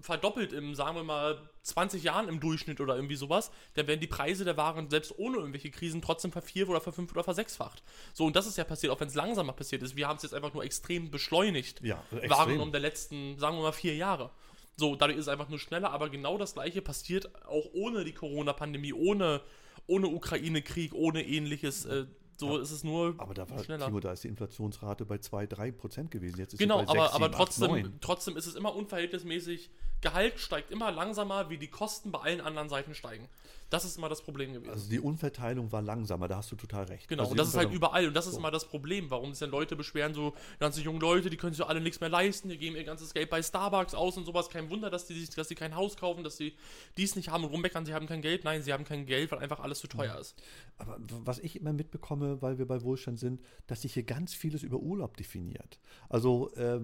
[0.00, 4.06] verdoppelt im, sagen wir mal, 20 Jahren im Durchschnitt oder irgendwie sowas, dann werden die
[4.06, 7.82] Preise der Waren selbst ohne irgendwelche Krisen trotzdem vervier- oder verfünft oder versechsfacht.
[8.14, 9.96] So, und das ist ja passiert, auch wenn es langsamer passiert ist.
[9.96, 11.80] Wir haben es jetzt einfach nur extrem beschleunigt.
[11.82, 12.58] Ja, extrem.
[12.58, 14.30] Waren der letzten, sagen wir mal, vier Jahre.
[14.78, 18.12] So, dadurch ist es einfach nur schneller, aber genau das gleiche passiert auch ohne die
[18.12, 19.40] Corona-Pandemie, ohne,
[19.88, 21.84] ohne Ukraine-Krieg, ohne ähnliches.
[21.84, 22.06] Äh,
[22.36, 23.86] so ist es nur aber da war, schneller.
[23.86, 26.38] Timo, da ist die Inflationsrate bei 2, 3 Prozent gewesen.
[26.38, 27.98] Jetzt ist Genau, sie bei aber, 6, aber 7, 8, trotzdem, 9.
[28.00, 29.70] trotzdem ist es immer unverhältnismäßig.
[30.00, 33.28] Gehalt steigt immer langsamer, wie die Kosten bei allen anderen Seiten steigen.
[33.70, 34.70] Das ist immer das Problem gewesen.
[34.70, 37.06] Also die Umverteilung war langsamer, da hast du total recht.
[37.08, 38.08] Genau, also und das ist halt überall.
[38.08, 38.38] Und das ist So.
[38.38, 41.58] immer das Problem, warum sich dann Leute beschweren, so ganze junge Leute, die können sich
[41.58, 44.48] so alle nichts mehr leisten, die geben ihr ganzes Geld bei Starbucks aus und sowas.
[44.48, 46.54] Kein Wunder, dass die, sich- dass die kein Haus kaufen, dass sie
[46.96, 48.44] dies nicht haben und rummeckern, sie haben kein Geld.
[48.44, 50.34] Nein, sie haben kein Geld, weil einfach alles zu teuer ist.
[50.78, 54.62] Aber was ich immer mitbekomme, weil wir bei Wohlstand sind, dass sich hier ganz vieles
[54.62, 55.78] über Urlaub definiert.
[56.08, 56.80] Also äh,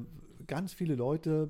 [0.47, 1.49] ganz viele Leute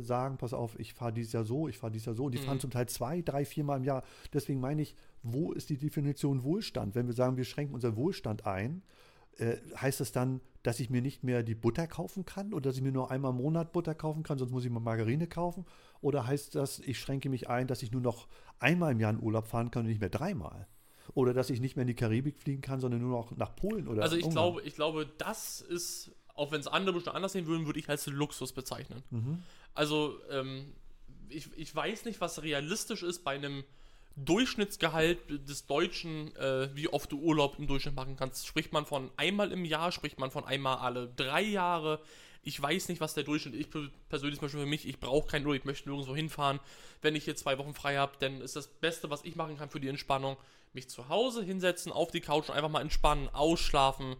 [0.00, 2.24] sagen, pass auf, ich fahre dieses Jahr so, ich fahre dieses Jahr so.
[2.24, 4.02] Und die fahren zum Teil zwei, drei, viermal im Jahr.
[4.32, 6.94] Deswegen meine ich, wo ist die Definition Wohlstand?
[6.94, 8.82] Wenn wir sagen, wir schränken unseren Wohlstand ein,
[9.38, 12.76] äh, heißt das dann, dass ich mir nicht mehr die Butter kaufen kann oder dass
[12.76, 15.64] ich mir nur einmal im Monat Butter kaufen kann, sonst muss ich mal Margarine kaufen?
[16.00, 18.28] Oder heißt das, ich schränke mich ein, dass ich nur noch
[18.58, 20.66] einmal im Jahr in Urlaub fahren kann und nicht mehr dreimal?
[21.14, 23.86] Oder dass ich nicht mehr in die Karibik fliegen kann, sondern nur noch nach Polen
[23.86, 24.52] oder Also ich Ungarn?
[24.52, 27.88] glaube, ich glaube, das ist, auch wenn es andere bestimmt anders sehen würden, würde ich
[27.88, 29.02] als Luxus bezeichnen.
[29.10, 29.42] Mhm.
[29.76, 30.72] Also ähm,
[31.28, 33.64] ich, ich weiß nicht, was realistisch ist bei einem
[34.16, 35.18] Durchschnittsgehalt
[35.48, 38.46] des Deutschen, äh, wie oft du Urlaub im Durchschnitt machen kannst.
[38.46, 42.00] Spricht man von einmal im Jahr, spricht man von einmal alle drei Jahre.
[42.42, 43.60] Ich weiß nicht, was der Durchschnitt ist.
[43.60, 46.60] Ich per- persönlich zum Beispiel für mich, ich brauche keinen Urlaub, ich möchte nirgendwo hinfahren.
[47.02, 49.68] Wenn ich hier zwei Wochen frei habe, dann ist das Beste, was ich machen kann
[49.68, 50.38] für die Entspannung,
[50.72, 54.16] mich zu Hause hinsetzen, auf die Couch und einfach mal entspannen, ausschlafen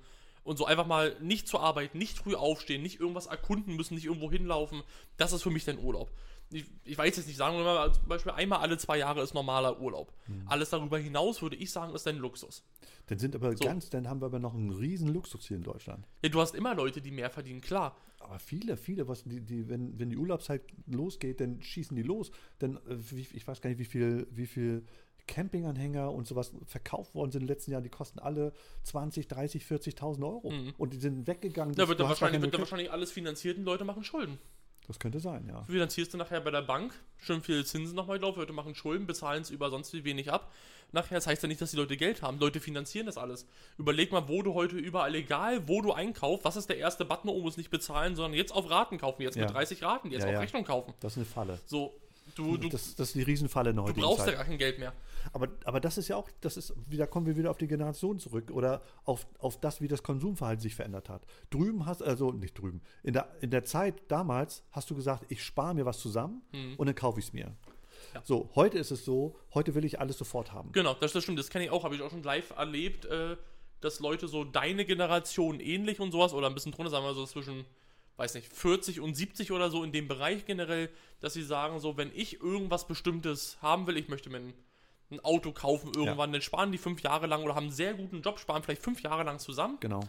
[0.46, 4.04] und so einfach mal nicht zur Arbeit, nicht früh aufstehen, nicht irgendwas erkunden müssen, nicht
[4.06, 4.82] irgendwo hinlaufen.
[5.16, 6.10] Das ist für mich dein Urlaub.
[6.50, 9.34] Ich, ich weiß jetzt nicht, sagen wir mal, zum Beispiel einmal alle zwei Jahre ist
[9.34, 10.12] normaler Urlaub.
[10.46, 12.62] Alles darüber hinaus würde ich sagen, ist dein Luxus.
[13.08, 13.64] Dann sind aber So.
[13.64, 16.06] ganz, dann haben wir aber noch einen riesen Luxus hier in Deutschland.
[16.22, 17.96] Ja, du hast immer Leute, die mehr verdienen, klar.
[18.20, 22.30] Aber viele, viele, was die, die, wenn, wenn die Urlaubszeit losgeht, dann schießen die los.
[22.60, 24.84] Dann, äh, ich weiß gar nicht, wie viel, wie viel
[25.26, 28.52] Campinganhänger und sowas verkauft worden sind in den letzten Jahren, die kosten alle
[28.84, 30.52] 20, 30, 40.000 Euro.
[30.78, 31.74] Und die sind weggegangen.
[31.74, 34.38] Da wird, gar wahrscheinlich, wird Möglichkeit- wahrscheinlich alles finanziert und Leute machen Schulden.
[34.86, 35.62] das könnte sein, ja.
[35.66, 39.04] Du finanzierst du nachher bei der Bank, schön viel Zinsen nochmal drauf, Leute machen Schulden,
[39.06, 40.52] bezahlen es über sonst wie wenig ab.
[40.92, 42.38] Nachher, das heißt ja nicht, dass die Leute Geld haben.
[42.38, 43.46] Leute finanzieren das alles.
[43.78, 47.28] Überleg mal, wo du heute überall, egal wo du einkaufst, was ist der erste Button,
[47.30, 49.46] um es nicht bezahlen, sondern jetzt auf Raten kaufen, jetzt Ja.
[49.46, 50.38] mit 30 Raten, jetzt Ja, auf ja.
[50.40, 50.94] Rechnung kaufen.
[51.00, 51.58] Das ist eine Falle.
[51.66, 51.92] So,
[52.36, 54.78] du, du, das, das ist die Riesenfalle in der du brauchst ja gar kein Geld
[54.78, 54.92] mehr.
[55.32, 58.18] Aber, aber das ist ja auch, das ist, wieder kommen wir wieder auf die Generation
[58.18, 61.26] zurück oder auf, auf das, wie das Konsumverhalten sich verändert hat.
[61.50, 65.42] Drüben hast, also nicht drüben, in der, in der Zeit damals hast du gesagt, ich
[65.42, 66.42] spare mir was zusammen
[66.76, 67.46] und dann kaufe ich es mir.
[67.46, 67.76] Mhm.
[68.14, 68.22] Ja.
[68.24, 70.72] So, heute ist es so, heute will ich alles sofort haben.
[70.72, 73.36] Genau, das, das stimmt, das kenne ich auch, habe ich auch schon live erlebt, äh,
[73.80, 77.26] dass Leute so deine Generation ähnlich und sowas oder ein bisschen drunter, sagen wir so
[77.26, 77.64] zwischen,
[78.16, 81.96] weiß nicht, 40 und 70 oder so in dem Bereich generell, dass sie sagen, so,
[81.96, 84.54] wenn ich irgendwas Bestimmtes haben will, ich möchte mir ein,
[85.10, 88.22] ein Auto kaufen irgendwann, dann sparen die fünf Jahre lang oder haben einen sehr guten
[88.22, 90.00] Job, sparen vielleicht fünf Jahre lang zusammen Genau.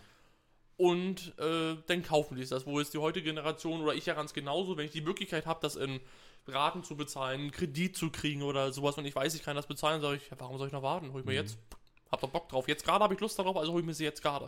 [0.78, 2.66] und äh, dann kaufen die es das.
[2.66, 5.60] Wo jetzt die heutige Generation oder ich ja ganz genauso, wenn ich die Möglichkeit habe,
[5.62, 6.00] das in
[6.48, 9.68] Raten zu bezahlen, einen Kredit zu kriegen oder sowas, und ich weiß, ich kann das
[9.68, 11.12] bezahlen, sage ich, ja, warum soll ich noch warten?
[11.14, 11.58] Hol ich mir jetzt.
[12.12, 12.68] Hab doch Bock drauf.
[12.70, 14.48] Jetzt gerade habe ich Lust darauf, also hol ich mir sie jetzt gerade.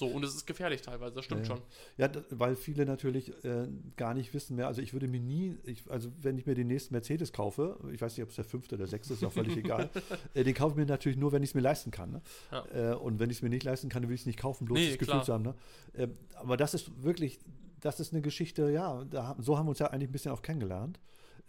[0.00, 1.56] So, und es ist gefährlich teilweise, das stimmt Ja.
[1.56, 1.60] schon.
[1.98, 4.66] Ja, weil viele natürlich äh, gar nicht wissen mehr.
[4.66, 8.00] Also ich würde mir nie, ich, also wenn ich mir den nächsten Mercedes kaufe, ich
[8.00, 9.90] weiß nicht, ob es der fünfte oder sechste ist, ist auch völlig egal,
[10.32, 12.12] äh, den kaufe ich mir natürlich nur, wenn ich es mir leisten kann.
[12.12, 12.22] Ne?
[12.50, 12.92] Ja.
[12.92, 14.64] Äh, und wenn ich es mir nicht leisten kann, dann will ich es nicht kaufen,
[14.64, 15.44] bloß Nee, das Gefühl zu haben.
[15.44, 15.54] Ne?
[15.92, 17.38] Äh, aber das ist wirklich,
[17.80, 20.40] das ist eine Geschichte, ja, da, so haben wir uns ja eigentlich ein bisschen auch
[20.42, 20.98] kennengelernt.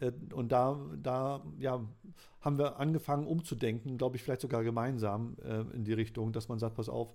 [0.02, 1.80] Äh, Und da, da ja,
[2.42, 6.60] haben wir angefangen umzudenken, glaube ich, vielleicht sogar gemeinsam äh, in die Richtung, dass man
[6.60, 7.14] sagt, pass auf,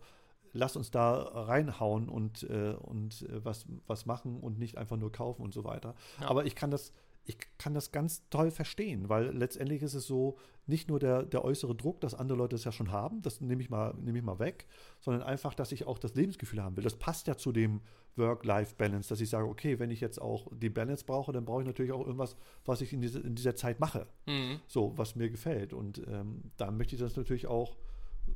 [0.56, 5.12] lass uns da reinhauen und, äh, und äh, was, was machen und nicht einfach nur
[5.12, 5.94] kaufen und so weiter.
[6.20, 6.28] Ja.
[6.28, 6.92] Aber ich kann das,
[7.24, 11.44] ich kann das ganz toll verstehen, weil letztendlich ist es so, nicht nur der, der
[11.44, 14.24] äußere Druck, dass andere Leute es ja schon haben, das nehme ich, mal, nehme ich
[14.24, 14.66] mal weg,
[15.00, 16.84] sondern einfach, dass ich auch das Lebensgefühl haben will.
[16.84, 17.80] Das passt ja zu dem
[18.16, 21.66] Work-Life-Balance, dass ich sage, okay, wenn ich jetzt auch die Balance brauche, dann brauche ich
[21.66, 24.60] natürlich auch irgendwas, was ich in, diese, in dieser Zeit mache, Mhm.
[24.66, 25.72] so, was mir gefällt.
[25.72, 27.76] Und ähm, da möchte ich das natürlich auch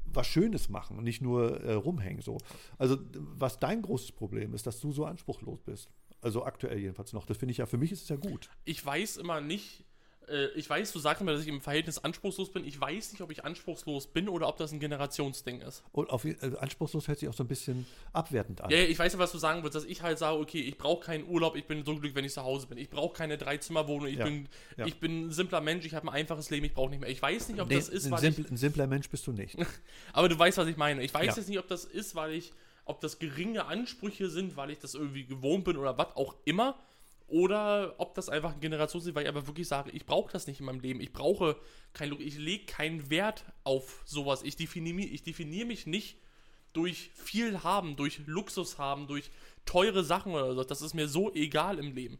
[0.04, 2.22] was Schönes machen und nicht nur äh, rumhängen.
[2.22, 2.38] So.
[2.78, 5.90] Also, was dein großes Problem ist, dass du so anspruchslos bist.
[6.22, 7.24] Also aktuell jedenfalls noch.
[7.24, 8.50] Das finde ich ja, für mich ist es ja gut.
[8.64, 9.84] Ich weiß immer nicht,
[10.30, 12.64] äh, ich weiß, du sagst immer, dass ich im Verhältnis anspruchslos bin.
[12.64, 15.82] Ich weiß nicht, ob ich anspruchslos bin oder ob das ein Generationsding ist.
[15.92, 18.70] Und auf, also anspruchslos hört sich auch so ein bisschen abwertend an.
[18.70, 21.04] Ja, ich weiß ja, was du sagen willst, dass ich halt sage, okay, ich brauche
[21.04, 22.78] keinen Urlaub, ich bin so glücklich, wenn ich zu Hause bin.
[22.78, 24.86] Ich brauche keine Dreizimmerwohnung, ich, Ja, bin, ja.
[24.86, 27.10] ich bin ein simpler Mensch, ich habe ein einfaches Leben, ich brauche nicht mehr.
[27.10, 29.32] Ich weiß nicht, ob Nee, das ist, ein, weil simpl, ein simpler Mensch bist du
[29.32, 29.54] nicht.
[29.58, 29.66] ich.
[30.12, 31.02] Aber du weißt, was ich meine.
[31.02, 31.36] Ich weiß Ja.
[31.36, 32.52] jetzt nicht, ob das ist, weil ich.
[32.86, 36.76] Ob das geringe Ansprüche sind, weil ich das irgendwie gewohnt bin oder was auch immer.
[37.30, 40.46] Oder ob das einfach eine Generation ist, weil ich einfach wirklich sage, ich brauche das
[40.46, 41.00] nicht in meinem Leben.
[41.00, 41.56] Ich brauche
[41.92, 44.42] kein, ich lege keinen Wert auf sowas.
[44.42, 46.16] Ich definiere, ich definiere mich nicht
[46.72, 49.30] durch viel haben, durch Luxus haben, durch
[49.64, 50.64] teure Sachen oder so.
[50.64, 52.18] Das ist mir so egal im Leben.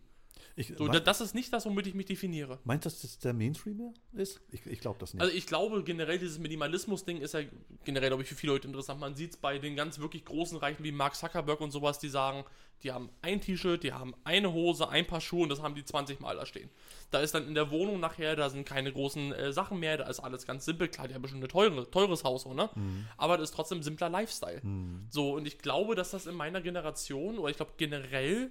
[0.56, 2.58] Ich, So, mein, da- das ist nicht das, womit ich mich definiere.
[2.64, 4.40] meinst du, dass das der Mainstream ist?
[4.50, 5.22] Ich, ich glaube das nicht.
[5.22, 7.40] Also ich glaube generell, dieses Minimalismus-Ding ist ja
[7.84, 9.00] generell, glaube ich, für viele Leute interessant.
[9.00, 12.08] Man sieht es bei den ganz wirklich großen Reichen wie Mark Zuckerberg und sowas, die
[12.08, 12.44] sagen,
[12.82, 15.84] die haben ein T-Shirt, die haben eine Hose, ein paar Schuhe und das haben die
[15.84, 16.70] 20 Mal da stehen.
[17.10, 20.08] Da ist dann in der Wohnung nachher, da sind keine großen äh, Sachen mehr, da
[20.08, 20.88] ist alles ganz simpel.
[20.88, 22.70] Klar, die haben bestimmt ein teure, teures Haus, so, ne?
[23.18, 24.62] Aber das ist trotzdem simpler Lifestyle.
[25.10, 28.50] So, und ich glaube, dass das in meiner Generation, oder ich glaube generell,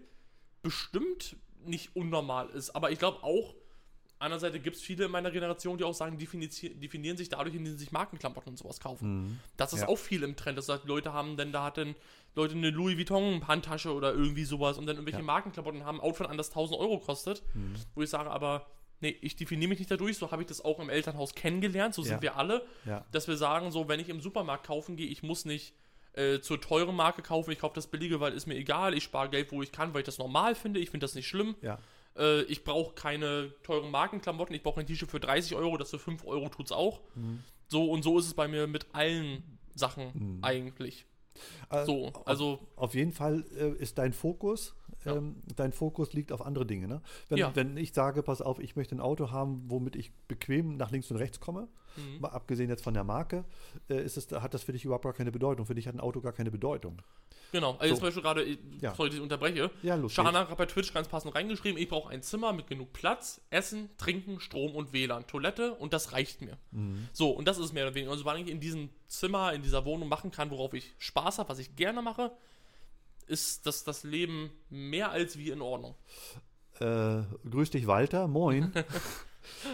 [0.62, 1.36] bestimmt
[1.66, 2.72] nicht unnormal ist.
[2.72, 3.54] Aber ich glaube auch,
[4.20, 7.80] andererseits gibt es viele in meiner Generation, die auch sagen, definieren sich dadurch, indem sie
[7.80, 9.40] sich Markenklamotten und sowas kaufen.
[9.58, 9.88] Das ist Ja.
[9.88, 10.58] auch viel im Trend.
[10.58, 11.96] Das heißt, Leute haben, denn da hatten
[12.36, 15.26] Leute eine Louis Vuitton Handtasche oder irgendwie sowas und dann irgendwelche Ja.
[15.26, 17.44] Markenklamotten haben, Outfit an das 1000 Euro kostet,
[17.96, 18.68] wo ich sage, aber
[19.02, 22.02] nee, ich definiere mich nicht dadurch, so habe ich das auch im Elternhaus kennengelernt, so
[22.04, 22.10] Ja.
[22.10, 22.66] sind wir alle,
[23.12, 25.74] dass wir sagen, so, wenn ich im Supermarkt kaufen gehe, ich muss nicht
[26.20, 29.30] äh, zur teuren Marke kaufen, ich kaufe das billige, weil ist mir egal, ich spare
[29.30, 31.56] Geld, wo ich kann, weil ich das normal finde, ich finde das nicht schlimm.
[31.62, 31.80] Ja.
[32.18, 36.00] Äh, ich brauche keine teuren Markenklamotten, ich brauche ein T-Shirt für 30 Euro, das für
[36.00, 37.02] 5 Euro tut's auch.
[37.16, 37.44] Mhm.
[37.68, 39.44] So und so ist es bei mir mit allen
[39.76, 41.06] Sachen eigentlich.
[41.70, 45.16] Äh, So, auf- also Auf jeden Fall äh, ist dein Fokus, Ja.
[45.16, 46.88] ähm, dein Fokus liegt auf andere Dinge.
[46.88, 47.02] Ne?
[47.30, 47.56] Wenn, Ja.
[47.56, 51.10] wenn ich sage, pass auf, ich möchte ein Auto haben, womit ich bequem nach links
[51.12, 52.22] und rechts komme, Mhm.
[52.22, 53.46] mal abgesehen jetzt von der Marke,
[53.90, 55.66] äh, ist es, hat das für dich überhaupt gar keine Bedeutung.
[55.66, 57.02] Für dich hat ein Auto gar keine Bedeutung.
[57.52, 57.76] genau.
[57.80, 58.00] Also So.
[58.00, 58.94] zum Beispiel gerade, ich- Ja.
[58.96, 59.72] sorry, ich unterbreche.
[59.82, 62.94] Ja, los Shana hat bei Twitch ganz passend reingeschrieben, ich brauche ein Zimmer mit genug
[62.94, 66.58] Platz, Essen, Trinken, Strom und WLAN, Toilette und das reicht mir.
[66.72, 67.08] Mhm.
[67.12, 68.12] So, und das ist mehr oder weniger.
[68.12, 71.50] Also, wann ich in diesem Zimmer, in dieser Wohnung machen kann, worauf ich Spaß habe,
[71.50, 72.32] was ich gerne mache,
[73.28, 75.96] ist das, das Leben mehr als wie in Ordnung.
[76.80, 78.28] Äh, grüß dich, Walter.
[78.28, 78.72] Moin.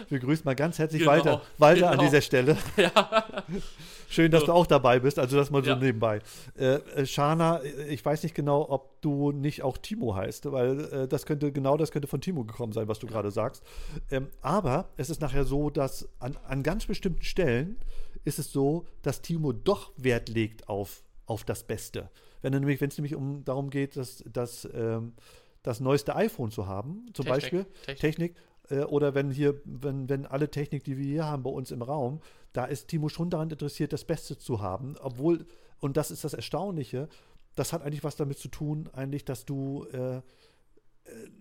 [0.08, 2.04] Wir grüßen mal ganz herzlich Genau, Walter, Walter an genau.
[2.04, 2.56] dieser Stelle.
[4.08, 4.46] Schön, dass So.
[4.46, 5.18] du auch dabei bist.
[5.18, 5.76] Also das mal so Ja.
[5.76, 6.20] nebenbei.
[6.56, 11.08] Äh, äh, Shana, ich weiß nicht genau, ob du nicht auch Timo heißt, weil äh,
[11.08, 13.62] das könnte genau das könnte von Timo gekommen sein, was du gerade sagst.
[14.10, 17.76] Ähm, aber es ist nachher so, dass an, an ganz bestimmten Stellen
[18.24, 22.10] ist es so, dass Timo doch Wert legt auf, auf das Beste.
[22.42, 25.14] Wenn er nämlich, wenn es nämlich um darum geht, dass, dass ähm,
[25.62, 27.98] das neueste iPhone zu haben, zum Technik, Beispiel Technik.
[27.98, 28.36] Technik,
[28.70, 31.82] äh, oder wenn hier, wenn, wenn alle Technik, die wir hier haben bei uns im
[31.82, 32.20] Raum,
[32.52, 35.46] da ist Timo schon daran interessiert, das Beste zu haben, obwohl,
[35.80, 37.08] und das ist das Erstaunliche,
[37.54, 40.22] das hat eigentlich was damit zu tun, eigentlich, dass du äh, äh,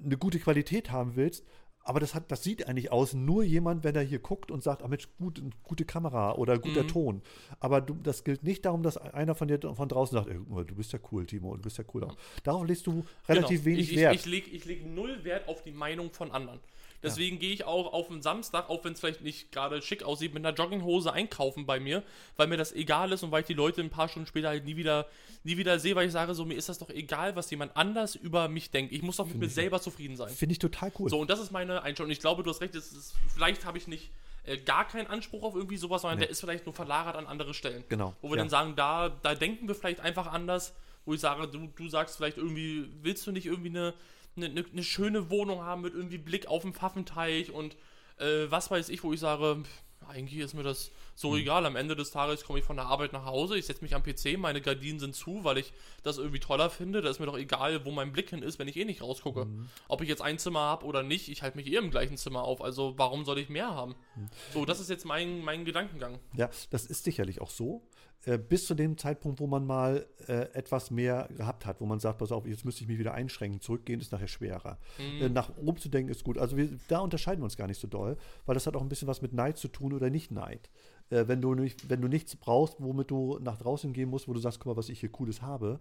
[0.04, 1.46] eine gute Qualität haben willst,
[1.88, 4.82] aber das, hat, das sieht eigentlich aus, nur jemand, wenn er hier guckt und sagt,
[4.82, 6.88] ah Mensch, gut, gute Kamera oder guter Mhm.
[6.88, 7.22] Ton.
[7.60, 10.94] Aber du, das gilt nicht darum, dass einer von dir von draußen sagt, du bist
[10.94, 12.08] ja cool, Timo, du bist ja cool.
[12.44, 13.76] Darauf legst du relativ Genau.
[13.76, 14.16] wenig ich, Wert.
[14.16, 16.60] Ich, ich lege ich leg null Wert auf die Meinung von anderen.
[17.06, 20.34] Deswegen gehe ich auch auf einen Samstag, auch wenn es vielleicht nicht gerade schick aussieht,
[20.34, 22.04] mit einer Jogginghose einkaufen bei mir,
[22.36, 24.66] weil mir das egal ist und weil ich die Leute ein paar Stunden später halt
[24.66, 25.06] nie wieder,
[25.44, 28.16] nie wieder sehe, weil ich sage, so mir ist das doch egal, was jemand anders
[28.16, 28.92] über mich denkt.
[28.92, 30.30] Ich muss doch mit mir selber zufrieden sein.
[30.30, 31.10] Finde ich total cool.
[31.10, 32.12] So, und das ist meine Einstellung.
[32.12, 34.12] Ich glaube, du hast recht, ist, vielleicht habe ich nicht
[34.46, 37.54] äh, gar keinen Anspruch auf irgendwie sowas, sondern der ist vielleicht nur verlagert an andere
[37.54, 37.84] Stellen.
[37.90, 38.44] Genau, Wo wir ja.
[38.44, 40.74] dann sagen, da, da denken wir vielleicht einfach anders,
[41.06, 43.94] wo ich sage, du, du sagst vielleicht irgendwie, willst du nicht irgendwie eine,
[44.38, 47.76] eine, eine, schöne Wohnung haben mit irgendwie Blick auf den Pfaffenteich und
[48.18, 49.64] äh, was weiß ich, wo ich sage,
[50.08, 51.40] eigentlich ist mir das so Hm.
[51.40, 51.66] egal.
[51.66, 54.04] Am Ende des Tages komme ich von der Arbeit nach Hause, ich setze mich am
[54.04, 55.74] PC, meine Gardinen sind zu, weil ich
[56.04, 57.02] das irgendwie toller finde.
[57.02, 59.42] Da ist mir doch egal, wo mein Blick hin ist, wenn ich eh nicht rausgucke.
[59.42, 59.70] Hm.
[59.88, 62.44] Ob ich jetzt ein Zimmer habe oder nicht, ich halte mich eh im gleichen Zimmer
[62.44, 62.62] auf.
[62.62, 63.96] Also warum soll ich mehr haben?
[64.16, 64.28] Hm.
[64.54, 66.20] So, das ist jetzt mein, mein Gedankengang.
[66.36, 67.82] Ja, das ist sicherlich auch so.
[68.26, 72.00] Äh, bis zu dem Zeitpunkt, wo man mal äh, etwas mehr gehabt hat, wo man
[72.00, 73.62] sagt, pass auf, jetzt müsste ich mich wieder einschränken.
[73.62, 74.80] Zurückgehen ist nachher schwerer.
[74.98, 76.40] Äh, nach oben zu denken ist gut.
[76.40, 78.90] Also wir, da unterscheiden wir uns gar nicht so doll, weil das hat auch ein
[78.90, 80.72] bisschen was mit Neid zu tun oder nicht Neid.
[81.10, 84.34] Äh, wenn, du nicht, wenn du nichts brauchst, womit du nach draußen gehen musst, wo
[84.34, 85.80] du sagst, guck mal, was ich hier Cooles habe.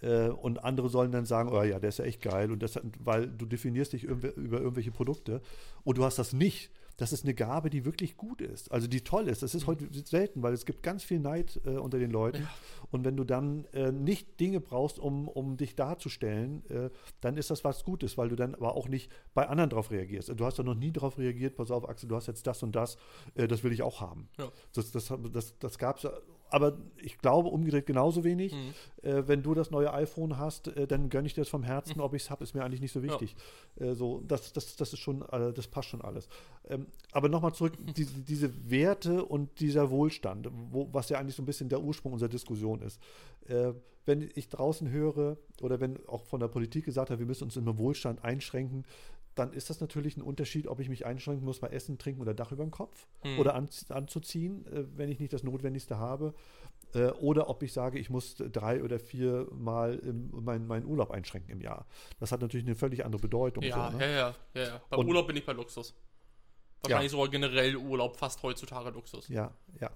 [0.00, 2.50] Äh, und andere sollen dann sagen, oh ja, der ist ja echt geil.
[2.50, 5.42] Und das, weil du definierst dich über irgendwelche Produkte
[5.84, 6.70] und du hast das nicht.
[6.96, 9.42] Das ist eine Gabe, die wirklich gut ist, also die toll ist.
[9.42, 12.48] Das ist heute selten, weil es gibt ganz viel Neid äh, unter den Leuten.
[12.90, 17.50] Und wenn du dann äh, nicht Dinge brauchst, um, um dich darzustellen, äh, dann ist
[17.50, 20.30] das was Gutes, weil du dann aber auch nicht bei anderen drauf reagierst.
[20.36, 22.76] Du hast doch noch nie darauf reagiert, pass auf, Axel, du hast jetzt das und
[22.76, 22.96] das,
[23.34, 24.28] äh, das will ich auch haben.
[24.38, 24.50] Ja.
[24.74, 26.10] Das, das, das, das gab es,
[26.52, 28.52] aber ich glaube umgedreht genauso wenig.
[28.52, 28.74] Mhm.
[29.02, 32.00] Äh, wenn du das neue iPhone hast, äh, dann gönne ich dir das vom Herzen.
[32.00, 33.34] Ob ich es habe, ist mir eigentlich nicht so wichtig.
[33.76, 36.28] Äh, so, das, das, das ist schon, äh, das passt schon alles.
[36.68, 41.42] Ähm, aber nochmal zurück, die, diese Werte und dieser Wohlstand, wo, was ja eigentlich so
[41.42, 43.00] ein bisschen der Ursprung unserer Diskussion ist.
[43.48, 43.72] Äh,
[44.04, 47.56] wenn ich draußen höre oder wenn auch von der Politik gesagt wird, wir müssen uns
[47.56, 48.84] im Wohlstand einschränken,
[49.34, 52.34] dann ist das natürlich ein Unterschied, ob ich mich einschränken muss bei Essen, Trinken oder
[52.34, 53.38] Dach über dem Kopf Hm.
[53.38, 56.34] oder an, anzuziehen, äh, wenn ich nicht das Notwendigste habe.
[56.94, 61.10] Äh, oder ob ich sage, ich muss drei oder vier Mal im, meinen, meinen Urlaub
[61.10, 61.86] einschränken im Jahr.
[62.20, 63.62] Das hat natürlich eine völlig andere Bedeutung.
[63.62, 64.04] Ja, so, ne?
[64.04, 64.80] ja, ja, ja, ja.
[64.90, 65.94] Beim Und- Urlaub bin ich bei Luxus.
[66.82, 69.28] Wahrscheinlich sogar generell Urlaub fast heutzutage Luxus.
[69.28, 69.90] Ja, ja.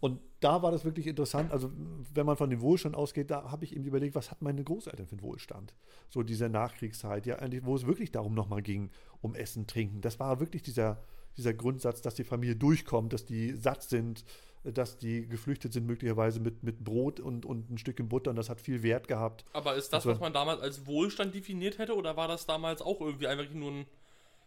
[0.00, 1.50] Und da war das wirklich interessant.
[1.50, 1.72] Also,
[2.12, 5.06] wenn man von dem Wohlstand ausgeht, da habe ich eben überlegt, was hatten meine Großeltern
[5.06, 5.74] für einen Wohlstand?
[6.10, 8.90] So diese Nachkriegszeit, ja, eigentlich, wo es wirklich darum nochmal ging,
[9.22, 10.02] um Essen, Trinken.
[10.02, 11.02] Das war wirklich dieser,
[11.38, 14.24] dieser Grundsatz, dass die Familie durchkommt, dass die satt sind,
[14.62, 18.30] dass die geflüchtet sind, möglicherweise mit, mit Brot und, und ein Stückchen Butter.
[18.30, 19.44] Und das hat viel Wert gehabt.
[19.54, 22.82] Aber ist das, Also- was man damals als Wohlstand definiert hätte, oder war das damals
[22.82, 23.86] auch irgendwie einfach nur ein,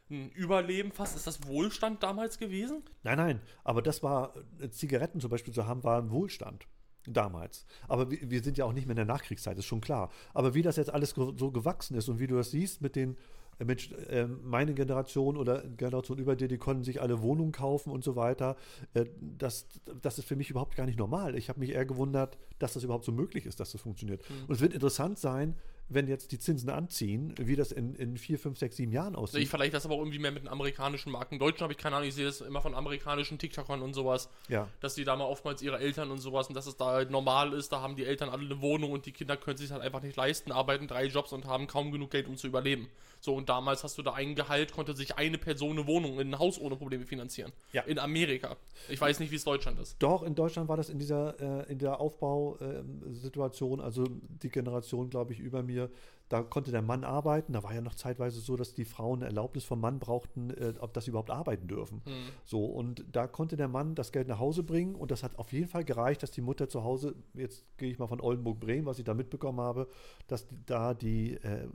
[0.10, 1.16] ein Überleben fast?
[1.16, 2.84] Ist das Wohlstand damals gewesen?
[3.04, 6.66] Nein, nein, aber das war, äh, Zigaretten zum Beispiel zu haben, war ein Wohlstand
[7.06, 7.66] damals.
[7.88, 10.12] Aber wir, wir sind ja auch nicht mehr in der Nachkriegszeit, ist schon klar.
[10.34, 13.18] Aber wie das jetzt alles so gewachsen ist und wie du das siehst mit den,
[13.60, 17.92] äh, mit äh, meine Generation oder Generation über dir, die konnten sich alle Wohnungen kaufen
[17.92, 18.56] und so weiter,
[18.94, 19.68] äh, das,
[20.02, 21.36] das ist für mich überhaupt gar nicht normal.
[21.36, 24.24] Ich habe mich eher gewundert, dass das überhaupt so möglich ist, dass das funktioniert.
[24.48, 25.56] Und es wird interessant sein,
[25.90, 29.18] wenn jetzt die Zinsen anziehen, wie das in, in vier, fünf, sechs, sieben Jahren Ich
[29.20, 29.48] aussieht.
[29.48, 31.36] vielleicht das aber auch irgendwie mehr mit den amerikanischen Marken.
[31.36, 34.30] In Deutschland habe ich keine Ahnung, ich sehe das immer von amerikanischen TikTokern und sowas,
[34.50, 34.68] Ja.
[34.82, 37.54] dass die da mal oftmals ihre Eltern und sowas und dass es da halt normal
[37.54, 40.02] ist, da haben die Eltern alle eine Wohnung und die Kinder können sich halt einfach
[40.04, 42.88] nicht leisten, arbeiten drei Jobs und haben kaum genug Geld, um zu überleben.
[43.22, 46.30] So, und damals hast du da ein Gehalt, konnte sich eine Person eine Wohnung in
[46.34, 47.52] ein Haus ohne Probleme finanzieren.
[47.74, 47.82] Ja.
[47.84, 48.56] In Amerika.
[48.88, 49.98] Ich weiß nicht, wie es Deutschland ist.
[50.00, 54.06] Doch, in Deutschland war das in dieser, äh, in der Aufbausituation, also
[54.42, 55.90] die Generation, glaube ich, über mir,
[56.30, 57.54] da konnte der Mann arbeiten.
[57.54, 60.74] Da war ja noch zeitweise so, dass die Frauen eine Erlaubnis vom Mann brauchten, äh,
[60.80, 62.02] ob das sie überhaupt arbeiten dürfen.
[62.46, 65.52] So, und da konnte der Mann das Geld nach Hause bringen und das hat auf
[65.52, 69.00] jeden Fall gereicht, dass die Mutter zu Hause, jetzt gehe ich mal von Oldenburg-Bremen, was
[69.00, 69.88] ich da mitbekommen habe,
[70.28, 71.68] dass die, da die äh,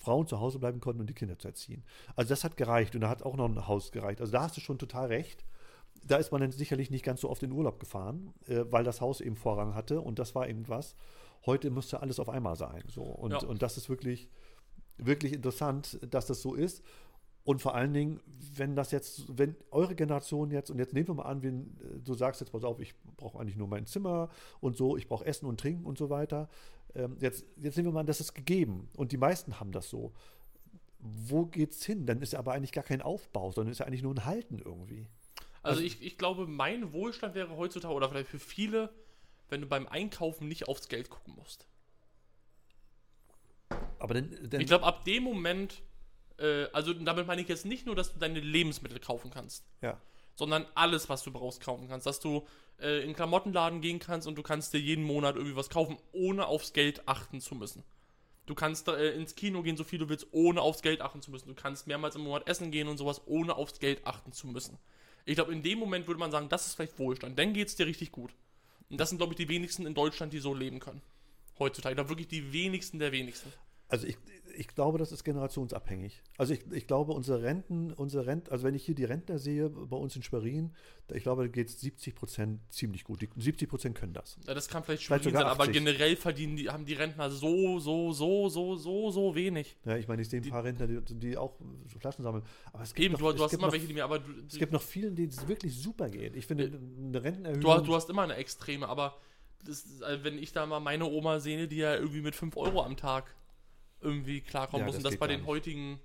[0.00, 1.84] Frauen zu Hause bleiben konnten und die Kinder zu erziehen.
[2.16, 4.20] Also das hat gereicht und da hat auch noch ein Haus gereicht.
[4.20, 5.44] Also da hast du schon total recht
[6.06, 9.00] da ist man dann sicherlich nicht ganz so oft in Urlaub gefahren, äh, weil das
[9.00, 10.96] Haus eben Vorrang hatte und das war irgendwas.
[11.46, 12.82] Heute müsste alles auf einmal sein.
[12.88, 13.02] So.
[13.02, 13.38] Und, Ja.
[13.44, 14.28] und das ist wirklich,
[14.96, 16.82] wirklich interessant, dass das so ist.
[17.44, 18.20] Und vor allen Dingen,
[18.56, 22.00] wenn das jetzt, wenn eure Generation jetzt, und jetzt nehmen wir mal an, wenn äh,
[22.02, 24.30] du sagst jetzt, pass auf, ich brauche eigentlich nur mein Zimmer
[24.60, 26.48] und so, ich brauche Essen und Trinken und so weiter.
[26.94, 29.90] Ähm, jetzt, jetzt nehmen wir mal an, das ist gegeben und die meisten haben das
[29.90, 30.12] so.
[31.00, 32.06] Wo geht's hin?
[32.06, 34.58] Dann ist ja aber eigentlich gar kein Aufbau, sondern ist ja eigentlich nur ein Halten
[34.58, 35.06] irgendwie.
[35.62, 38.88] Also, Also- ich, ich glaube, mein Wohlstand wäre heutzutage, oder vielleicht für viele,
[39.54, 41.68] wenn du beim Einkaufen nicht aufs Geld gucken musst.
[44.00, 45.80] Aber dann, dann Ich glaube, ab dem Moment,
[46.38, 50.00] äh, also damit meine ich jetzt nicht nur, dass du deine Lebensmittel kaufen kannst, ja.
[50.34, 52.04] sondern alles, was du brauchst, kaufen kannst.
[52.04, 52.44] Dass du
[52.80, 55.98] äh, in den Klamottenladen gehen kannst und du kannst dir jeden Monat irgendwie was kaufen,
[56.10, 57.84] ohne aufs Geld achten zu müssen.
[58.46, 61.30] Du kannst äh, ins Kino gehen, so viel du willst, ohne aufs Geld achten zu
[61.30, 61.46] müssen.
[61.46, 64.78] Du kannst mehrmals im Monat essen gehen und sowas, ohne aufs Geld achten zu müssen.
[65.26, 67.38] Ich glaube, in dem Moment würde man sagen, das ist vielleicht Wohlstand.
[67.38, 68.32] Dann geht es dir richtig gut.
[68.90, 71.02] Und das sind, glaube ich, die wenigsten in Deutschland, die so leben können.
[71.58, 71.94] Heutzutage.
[71.94, 73.52] Glaube wirklich die wenigsten der wenigsten.
[73.88, 74.16] Also ich,
[74.56, 76.22] ich glaube, das ist generationsabhängig.
[76.38, 79.68] Also ich, ich glaube, unsere Renten, unsere Rent, also wenn ich hier die Rentner sehe,
[79.70, 80.72] bei uns in Schwerin,
[81.12, 83.20] ich glaube, da geht es 70 Prozent ziemlich gut.
[83.22, 84.38] Die, 70 Prozent können das.
[84.46, 85.72] Ja, das kann vielleicht Vielleicht schwierig sogar sein, aber 80.
[85.74, 89.76] generell verdienen die, haben die Rentner so, so, so, so, so, so wenig.
[89.84, 91.56] Ja, ich meine, ich sehe ein paar Rentner, die, die auch
[91.92, 92.44] so Flaschen sammeln.
[92.72, 94.04] Aber es gibt Eben, noch, du, es du hast gibt immer noch, welche, die mir,
[94.04, 96.36] aber du, Es gibt noch vielen, denen es wirklich super geht.
[96.36, 96.64] Ich finde,
[96.98, 97.60] eine Rentenerhöhung.
[97.60, 99.16] du, hast- du hast immer eine Extreme, aber
[99.64, 102.82] das, also wenn ich da mal meine Oma sehe, die ja irgendwie mit 5 Euro
[102.82, 103.34] am Tag
[104.04, 105.48] irgendwie klarkommen Ja, muss das und das bei den nicht.
[105.48, 105.98] heutigen,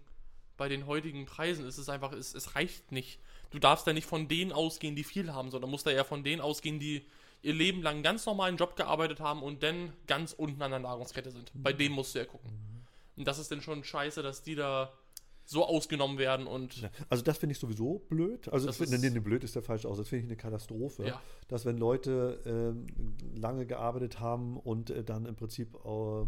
[0.58, 3.20] bei den heutigen Preisen ist es einfach, es, es reicht nicht.
[3.52, 6.24] Du darfst da nicht von denen ausgehen, die viel haben, sondern musst da eher von
[6.24, 7.06] denen ausgehen, die
[7.42, 10.80] ihr Leben lang einen ganz normalen Job gearbeitet haben und dann ganz unten an der
[10.82, 11.52] Nahrungskette sind.
[11.54, 12.50] Bei denen musst du ja gucken.
[13.16, 14.92] Und das ist dann schon scheiße, dass die da
[15.46, 18.48] so ausgenommen werden und Ja, Also das finde ich sowieso blöd.
[18.50, 19.98] Also Das finde, ist- nee, nee, blöd ist der falsche aus.
[19.98, 21.08] Das finde ich eine Katastrophe.
[21.08, 21.22] Ja.
[21.48, 22.86] Dass wenn Leute ähm,
[23.36, 26.26] lange gearbeitet haben und äh, dann im Prinzip äh,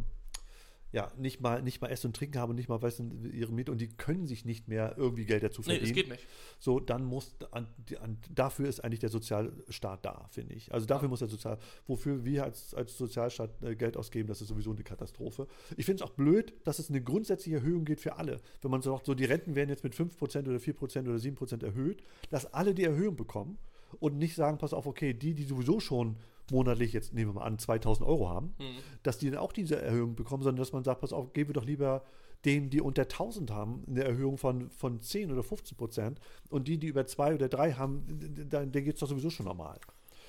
[0.92, 3.72] ja, nicht mal, nicht mal Essen und Trinken haben und nicht mal wissen, ihre Miete
[3.72, 5.90] und die können sich nicht mehr irgendwie Geld dazu nee, verdienen.
[5.90, 6.28] es geht nicht.
[6.60, 7.68] So, dann muss, an,
[8.02, 10.74] an, dafür ist eigentlich der Sozialstaat da, finde ich.
[10.74, 14.50] Also dafür muss der Sozial, wofür wir als, als Sozialstaat äh, Geld ausgeben, das ist
[14.50, 15.48] sowieso eine Katastrophe.
[15.78, 18.42] Ich finde es auch blöd, dass es eine grundsätzliche Erhöhung geht für alle.
[18.62, 22.04] Wenn man sagt, so die Renten werden jetzt mit 5% oder 4% oder 7% erhöht,
[22.30, 23.58] dass alle die Erhöhung bekommen
[24.00, 26.18] und nicht sagen, pass auf, okay, die, die sowieso schon
[26.52, 28.78] monatlich, jetzt nehmen wir mal an, 2000 Euro haben, Mhm.
[29.04, 31.54] dass die dann auch diese Erhöhung bekommen, sondern dass man sagt, pass auf, geben wir
[31.54, 32.04] doch lieber
[32.46, 36.78] denen, die unter 1000 haben, eine Erhöhung von, von 10 oder 15 Prozent und die,
[36.78, 38.04] die über 2 oder 3 haben,
[38.50, 39.80] da, denen geht es doch sowieso schon normal.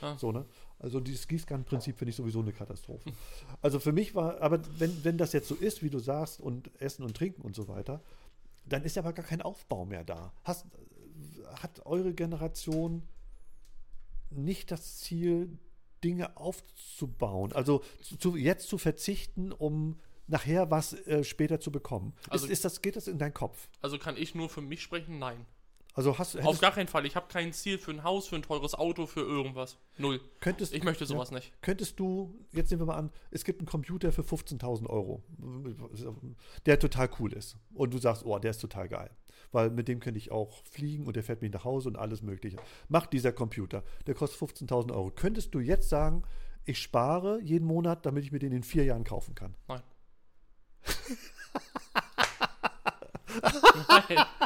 [0.01, 0.19] Ja.
[0.19, 0.45] So, ne?
[0.79, 3.13] Also dieses Gießkannenprinzip finde ich sowieso eine Katastrophe.
[3.61, 6.71] Also für mich war, aber wenn, wenn das jetzt so ist, wie du sagst, und
[6.81, 8.03] Essen und Trinken und so weiter,
[8.67, 10.33] dann ist aber gar kein Aufbau mehr da.
[10.43, 10.67] Hast,
[11.63, 13.03] hat eure Generation
[14.31, 15.57] nicht das Ziel,
[16.03, 17.53] Dinge aufzubauen?
[17.53, 17.83] Also
[18.19, 22.15] zu, jetzt zu verzichten, um nachher was äh, später zu bekommen.
[22.29, 23.69] Also- ist, ist das, geht das in deinen Kopf?
[23.81, 25.19] Also kann ich nur für mich sprechen?
[25.19, 25.47] Nein.
[25.95, 27.05] Also hast, Auf gar keinen Fall.
[27.05, 29.77] Ich habe kein Ziel für ein Haus, für ein teures Auto, für irgendwas.
[29.99, 30.23] Null.
[30.41, 31.53] könntest, Ich möchte sowas nicht.
[31.61, 35.23] Könntest du, jetzt nehmen wir mal an, es gibt einen Computer für 15.000 Euro,
[36.65, 37.59] der total cool ist.
[37.75, 39.11] Und du sagst, oh, der ist total geil.
[39.53, 42.23] Weil mit dem könnte ich auch fliegen und der fährt mich nach Hause und alles
[42.23, 42.57] Mögliche.
[42.89, 43.85] Macht dieser Computer.
[44.07, 45.11] Der kostet 15.000 Euro.
[45.11, 46.23] Könntest du jetzt sagen,
[46.65, 49.55] ich spare jeden Monat, damit ich mir den in vier Jahren kaufen kann?
[49.69, 49.83] Nein.
[53.89, 54.27] Nein.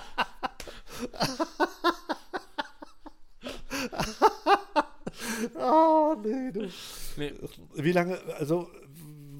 [5.58, 6.68] Ah, nee, du.
[7.16, 7.32] Nee.
[7.74, 8.70] Wie lange, also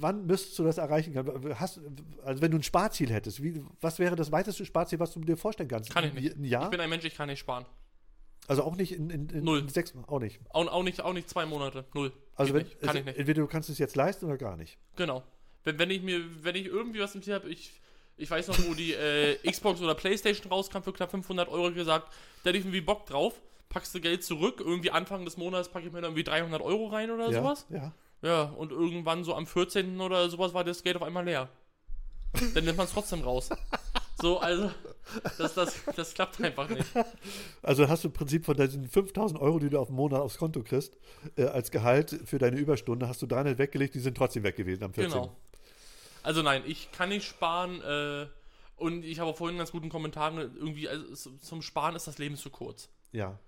[0.00, 1.58] wann müsstest du das erreichen können?
[1.58, 1.80] Hast,
[2.24, 5.36] also wenn du ein Sparziel hättest, wie, was wäre das weiteste Sparziel, was du dir
[5.36, 5.90] vorstellen kannst?
[5.90, 6.36] Kann ich nicht.
[6.36, 6.64] Ein Jahr?
[6.64, 7.64] Ich bin ein Mensch, ich kann nicht sparen.
[8.48, 9.68] also auch nicht in, in, in, Null.
[9.68, 10.40] sechs, auch nicht.
[10.50, 11.84] Auch, auch, nicht, auch nicht zwei Monate.
[11.94, 12.12] Null.
[12.34, 12.80] Also Geht wenn, nicht.
[12.80, 13.18] Kann also ich nicht.
[13.18, 14.78] entweder du kannst es jetzt leisten oder gar nicht.
[14.96, 15.22] Genau.
[15.64, 17.72] Wenn, wenn ich mir, wenn ich irgendwie was im Ziel habe, ich,
[18.16, 22.12] ich weiß noch, wo die äh, Xbox oder Playstation rauskam für knapp 500 Euro gesagt,
[22.42, 25.86] da hätte ich irgendwie Bock drauf, packst du Geld zurück, irgendwie Anfang des Monats packe
[25.86, 27.66] ich mir dann irgendwie 300 Euro rein oder ja, sowas.
[27.68, 27.92] ja.
[28.22, 30.00] Ja, und irgendwann so am 14.
[30.00, 31.48] oder sowas war das Geld auf einmal leer.
[32.54, 33.50] Dann nimmt man es trotzdem raus.
[34.20, 34.70] So, also,
[35.36, 36.86] das, das, das klappt einfach nicht.
[37.62, 40.38] Also hast du im Prinzip von diesen 5000 Euro, die du auf den Monat aufs
[40.38, 40.96] Konto kriegst,
[41.36, 44.84] äh, als Gehalt für deine Überstunde, hast du 300 weggelegt, die sind trotzdem weg gewesen
[44.84, 45.12] am 14.
[45.12, 45.36] Genau.
[46.22, 48.26] Also nein, ich kann nicht sparen äh,
[48.76, 52.36] und ich habe auch vorhin ganz guten Kommentaren, irgendwie, also, zum Sparen ist das Leben
[52.36, 52.88] zu kurz.
[53.12, 53.38] Ja,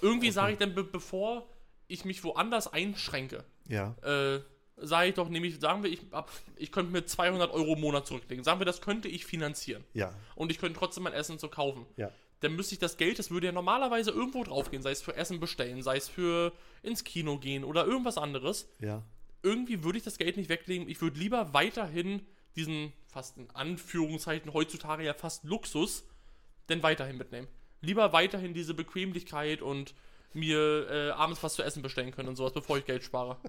[0.00, 1.46] Irgendwie sage ich dann, be bevor
[1.86, 4.40] ich mich woanders einschränke, ja, äh,
[4.80, 8.06] sage ich doch nämlich, sagen wir, ich, ab, ich könnte mir 200 Euro im Monat
[8.06, 8.44] zurücklegen.
[8.44, 9.84] Sagen wir, das könnte ich finanzieren.
[9.94, 11.86] ja, Und ich könnte trotzdem mein Essen so kaufen.
[11.96, 12.10] ja.
[12.40, 15.40] Dann müsste ich das Geld, das würde ja normalerweise irgendwo draufgehen, sei es für Essen
[15.40, 16.52] bestellen, sei es für
[16.84, 18.68] ins Kino gehen oder irgendwas anderes.
[18.78, 19.02] Ja,
[19.42, 20.88] Irgendwie würde ich das Geld nicht weglegen.
[20.88, 26.04] Ich würde lieber weiterhin diesen, fast in Anführungszeichen heutzutage ja fast Luxus,
[26.68, 27.48] denn weiterhin mitnehmen.
[27.80, 29.94] Lieber weiterhin diese Bequemlichkeit und
[30.34, 33.36] mir äh, abends was zu essen bestellen können und sowas, bevor ich Geld spare.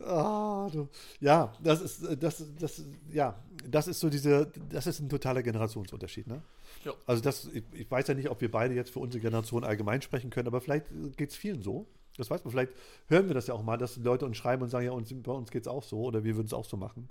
[0.00, 0.88] Ah, du.
[1.20, 3.38] Ja, das ist, äh, das, das, ja,
[3.68, 6.42] das ist so diese, das ist ein totaler Generationsunterschied, ne?
[6.84, 6.92] Ja.
[7.06, 10.02] Also das, ich, ich weiß ja nicht, ob wir beide jetzt für unsere Generation allgemein
[10.02, 10.86] sprechen können, aber vielleicht
[11.16, 11.86] geht es vielen so.
[12.16, 12.72] Das weiß man, vielleicht
[13.08, 15.32] hören wir das ja auch mal, dass Leute uns schreiben und sagen, ja, uns, bei
[15.32, 17.08] uns geht es auch so oder wir würden es auch so machen.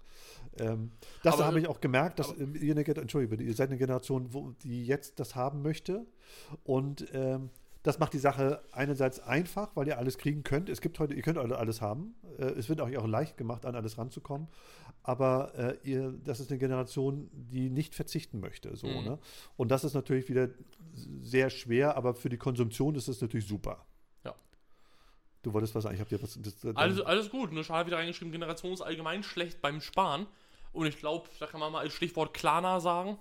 [0.59, 0.91] Ähm,
[1.23, 4.33] das Aber- habe ich auch gemerkt, dass ähm, ihr eine, Entschuldigung, ihr seid eine Generation,
[4.33, 6.05] wo, die jetzt das haben möchte
[6.63, 7.49] und ähm,
[7.83, 10.69] das macht die Sache einerseits einfach, weil ihr alles kriegen könnt.
[10.69, 12.15] Es gibt heute, ihr könnt alle alles haben.
[12.37, 14.47] Äh, es wird euch auch leicht gemacht, an alles ranzukommen.
[15.03, 18.75] Aber äh, ihr, das ist eine Generation, die nicht verzichten möchte.
[18.75, 19.03] So, Mhm.
[19.03, 19.19] ne?
[19.57, 20.49] Und das ist natürlich wieder
[21.21, 23.83] sehr schwer, aber für die Konsumption ist es natürlich super.
[24.23, 24.35] Ja.
[25.41, 26.37] Du wolltest was sagen, ich habe dir was.
[26.39, 27.51] Das, das, Alles, alles gut.
[27.51, 30.27] Nur schade wieder reingeschrieben, Generation ist allgemein schlecht beim Sparen.
[30.71, 33.17] Und ich glaube, da kann man mal als Stichwort Klarna sagen.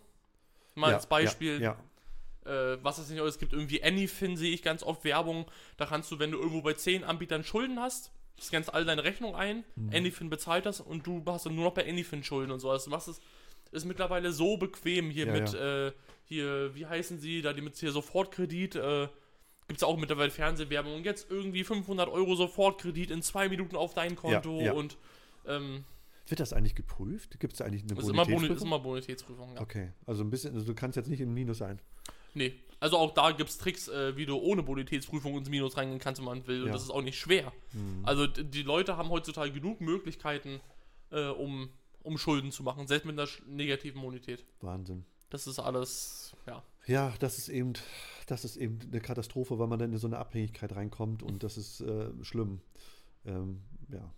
[0.75, 1.77] Mal ja, als Beispiel, Ja,
[2.45, 5.47] äh, was es nicht alles gibt, irgendwie Anyfin sehe ich ganz oft Werbung.
[5.77, 9.35] Da kannst du, wenn du irgendwo bei 10 Anbietern Schulden hast, scannst all deine Rechnung
[9.35, 9.91] ein, Mhm.
[9.95, 12.71] Anyfin bezahlt das und du hast dann nur noch bei Anyfin Schulden und so.
[12.71, 13.21] Also du machst es,
[13.73, 15.93] ist mittlerweile so bequem hier Ja, mit, Äh,
[16.25, 19.09] hier, wie heißen sie, da die mit hier Sofortkredit, äh,
[19.69, 23.95] gibt es auch mittlerweile Fernsehwerbung und jetzt irgendwie 500 Euro Sofortkredit in zwei Minuten auf
[23.95, 24.73] dein Konto ja.
[24.73, 24.97] und
[25.47, 25.85] ähm,
[26.29, 27.39] Wird das eigentlich geprüft?
[27.41, 28.67] Gibt es eigentlich eine ist, immer Boni ist Bonitätsprüfung?
[28.67, 29.55] immer Bonitätsprüfung.
[29.55, 29.61] Ja.
[29.61, 31.81] Okay, also ein bisschen, also du kannst jetzt nicht im Minus sein.
[32.35, 35.99] Nee, also auch da gibt es Tricks, äh, wie du ohne Bonitätsprüfung ins Minus reingehen
[36.01, 36.61] kannst, wenn man will.
[36.63, 36.73] Und Ja.
[36.73, 37.53] das ist auch nicht schwer.
[38.05, 40.61] Also d- die Leute haben heutzutage genug Möglichkeiten,
[41.11, 41.69] äh, um,
[42.03, 44.45] um Schulden zu machen, selbst mit einer negativen Bonität.
[44.61, 45.05] Wahnsinn.
[45.29, 46.63] Das ist alles, ja.
[46.87, 47.75] Ja, das ist eben,
[48.27, 51.57] das ist eben eine Katastrophe, weil man dann in so eine Abhängigkeit reinkommt und das
[51.59, 52.61] ist äh, schlimm.
[53.27, 53.61] Ähm,
[53.93, 54.11] ja.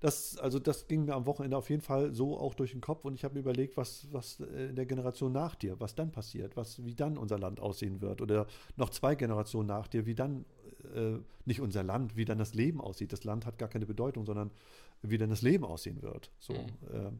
[0.00, 3.04] Das, also das ging mir am Wochenende auf jeden Fall so auch durch den Kopf
[3.04, 6.12] und ich habe mir überlegt, was, was äh, in der Generation nach dir, was dann
[6.12, 10.14] passiert, was, wie dann unser Land aussehen wird oder noch zwei Generationen nach dir, wie
[10.14, 10.44] dann
[10.94, 13.12] äh, nicht unser Land, wie dann das Leben aussieht.
[13.12, 14.52] Das Land hat gar keine Bedeutung, sondern
[15.02, 16.30] wie dann das Leben aussehen wird.
[16.38, 16.68] So, Mhm.
[16.92, 17.18] ähm,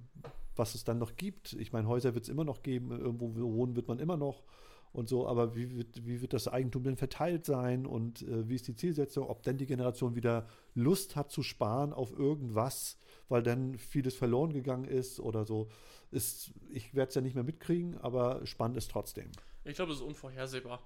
[0.54, 1.54] was es dann noch gibt.
[1.54, 4.42] Ich meine, Häuser wird es immer noch geben, irgendwo wohnen wird man immer noch
[4.92, 8.54] und so, aber wie wird, wie wird das Eigentum denn verteilt sein und äh, wie
[8.54, 12.96] ist die Zielsetzung, ob denn die Generation wieder Lust hat zu sparen auf irgendwas,
[13.28, 15.68] weil dann vieles verloren gegangen ist oder so.
[16.10, 19.30] Ist, ich werde es ja nicht mehr mitkriegen, aber spannend ist trotzdem.
[19.64, 20.82] Ich glaube, es ist unvorhersehbar.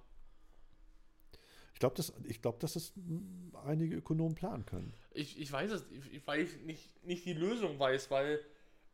[1.74, 4.94] Ich glaube, dass, ich glaub, dass es mm, einige Ökonomen planen können.
[5.12, 5.84] Ich, ich weiß es,
[6.26, 8.40] weil ich nicht, nicht die Lösung weiß, weil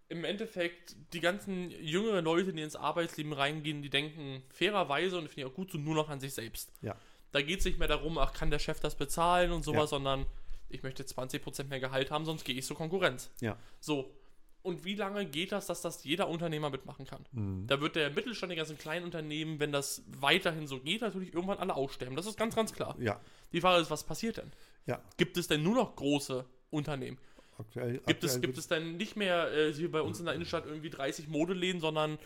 [0.09, 5.43] im Endeffekt die ganzen jüngeren Leute, die ins Arbeitsleben reingehen, die denken fairerweise und finde
[5.43, 6.73] ich auch gut so nur noch an sich selbst.
[6.81, 6.97] Ja.
[7.33, 9.87] Da geht es nicht mehr darum, ach, kann der Chef das bezahlen und sowas, Ja.
[9.99, 10.27] sondern
[10.71, 13.31] ich möchte 20% mehr Gehalt haben, sonst gehe ich zur Konkurrenz.
[13.41, 13.57] Ja.
[13.81, 14.15] So.
[14.63, 17.25] Und wie lange geht das, dass das jeder Unternehmer mitmachen kann?
[17.33, 17.67] Mhm.
[17.67, 21.59] Da wird der Mittelstand, die ganzen kleinen Unternehmen, wenn das weiterhin so geht, natürlich irgendwann
[21.59, 22.17] alle aussterben.
[22.17, 22.97] Das ist ganz, ganz klar.
[22.99, 23.21] Ja.
[23.53, 24.53] Die Frage ist, was passiert denn?
[24.87, 25.01] Ja.
[25.17, 27.19] Gibt es denn nur noch große Unternehmen?
[27.59, 30.35] Aktuell, Gibt es, aktuell gibt es denn nicht mehr äh, hier bei uns in der
[30.35, 32.19] Innenstadt irgendwie 30 Modeläden, sondern,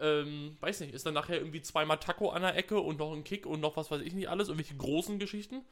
[0.00, 3.22] ähm, weiß nicht, ist dann nachher irgendwie zweimal Taco an der Ecke und noch ein
[3.24, 5.62] Kick und noch was weiß ich nicht alles, irgendwelche großen Geschichten?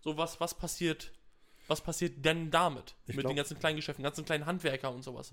[0.00, 1.12] So, was, was passiert,
[1.68, 2.94] was passiert denn damit?
[3.06, 5.32] Ich mit glaub- den ganzen kleinen Geschäften, ganzen kleinen Handwerker und sowas?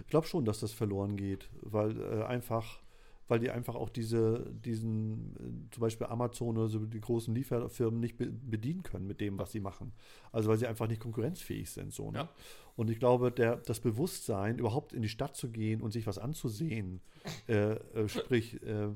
[0.00, 2.80] Ich glaube schon, dass das verloren geht, weil äh, einfach,
[3.28, 8.00] weil die einfach auch diese, diesen, äh, zum Beispiel Amazon oder so die großen Lieferfirmen
[8.00, 9.92] nicht be bedienen können mit dem, was sie machen.
[10.32, 11.92] Also weil sie einfach nicht konkurrenzfähig sind.
[11.92, 12.18] So, ne?
[12.18, 12.28] Ja.
[12.76, 16.18] Und ich glaube, der, das Bewusstsein, überhaupt in die Stadt zu gehen und sich was
[16.18, 17.00] anzusehen,
[17.48, 18.88] äh, äh, sprich, äh,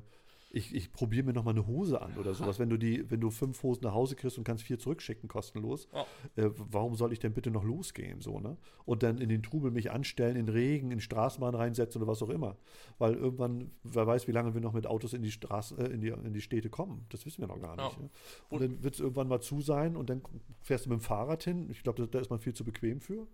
[0.57, 2.59] ich, ich probiere mir noch mal eine Hose an oder sowas.
[2.59, 5.89] Wenn du die, wenn du fünf Hosen nach Hause kriegst und kannst vier zurückschicken, kostenlos,
[5.93, 6.07] Ja.
[6.45, 8.21] äh, warum soll ich denn bitte noch losgehen?
[8.21, 8.57] So, ne?
[8.85, 12.31] Und dann in den Trubel mich anstellen, in Regen, in Straßenbahn reinsetzen oder was auch
[12.31, 12.57] immer.
[12.99, 16.01] Weil irgendwann, wer weiß, wie lange wir noch mit Autos in die Straße, äh, in
[16.01, 17.05] die, in die Städte kommen.
[17.11, 18.01] Das wissen wir noch gar nicht.
[18.01, 18.11] Ne?
[18.49, 20.23] Und dann wird es irgendwann mal zu sein und dann
[20.63, 21.69] fährst du mit dem Fahrrad hin.
[21.71, 23.27] Ich glaube, da, da ist man viel zu bequem für.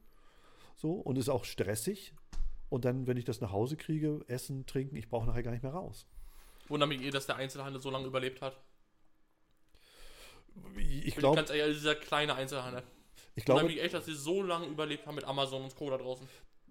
[0.77, 2.15] So, und ist auch stressig.
[2.69, 5.63] Und dann, wenn ich das nach Hause kriege, essen, trinken, ich brauche nachher gar nicht
[5.63, 6.07] mehr raus.
[6.69, 8.57] Wundert mich eh, dass der Einzelhandel so lange überlebt hat.
[10.77, 12.83] Ich glaube, ganz ehrlich, dieser kleine Einzelhandel.
[13.35, 15.91] ich Wundert glaube, mich echt, dass sie so lange überlebt haben mit Amazon und Co.
[15.91, 16.27] da draußen.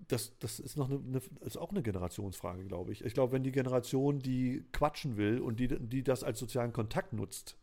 [0.08, 3.04] das, das ist noch eine, eine, ist auch eine Generationsfrage, glaube ich.
[3.04, 7.14] Ich glaube, wenn die Generation, die quatschen will und die, die das als sozialen Kontakt
[7.14, 7.58] nutzt,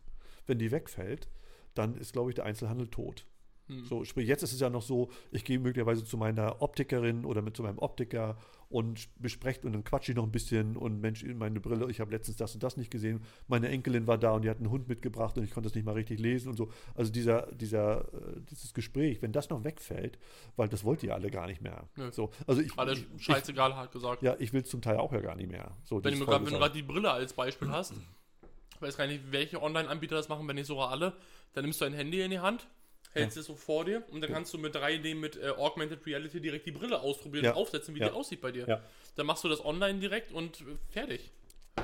[0.47, 1.27] wenn die wegfällt,
[1.73, 3.25] dann ist, glaube ich, der Einzelhandel tot.
[3.69, 3.85] Hm.
[3.85, 7.41] So, sprich, jetzt ist es ja noch so, ich gehe möglicherweise zu meiner Optikerin oder
[7.41, 8.35] mit zu meinem Optiker
[8.69, 12.11] und bespreche und dann quatsche ich noch ein bisschen und Mensch, meine Brille, ich habe
[12.11, 13.21] letztens das und das nicht gesehen.
[13.47, 15.85] Meine Enkelin war da und die hat einen Hund mitgebracht und ich konnte es nicht
[15.85, 16.71] mal richtig lesen und so.
[16.95, 20.19] Also dieser, dieser, äh, dieses Gespräch, wenn das noch wegfällt,
[20.55, 21.89] weil das wollt ihr alle gar nicht mehr.
[21.95, 22.11] Nö.
[22.11, 24.21] So, also ich, Alle ich, scheißegal, hat gesagt.
[24.21, 25.71] ja, ich will es zum Teil auch ja gar nicht mehr.
[25.83, 27.93] So, Wenn, das grad, wenn du gerade die Brille als Beispiel hast,
[28.75, 31.13] ich weiß gar nicht, welche Online-Anbieter das machen, wenn nicht sogar alle,
[31.53, 32.67] dann nimmst du ein Handy in die Hand,
[33.11, 36.39] hältst es so vor dir und dann kannst du mit 3D mit äh, Augmented Reality
[36.41, 37.51] direkt die Brille ausprobieren Ja.
[37.51, 38.09] und aufsetzen, wie Ja.
[38.09, 38.67] die aussieht bei dir.
[38.67, 38.81] Ja.
[39.15, 41.31] Dann machst du das online direkt und äh, fertig.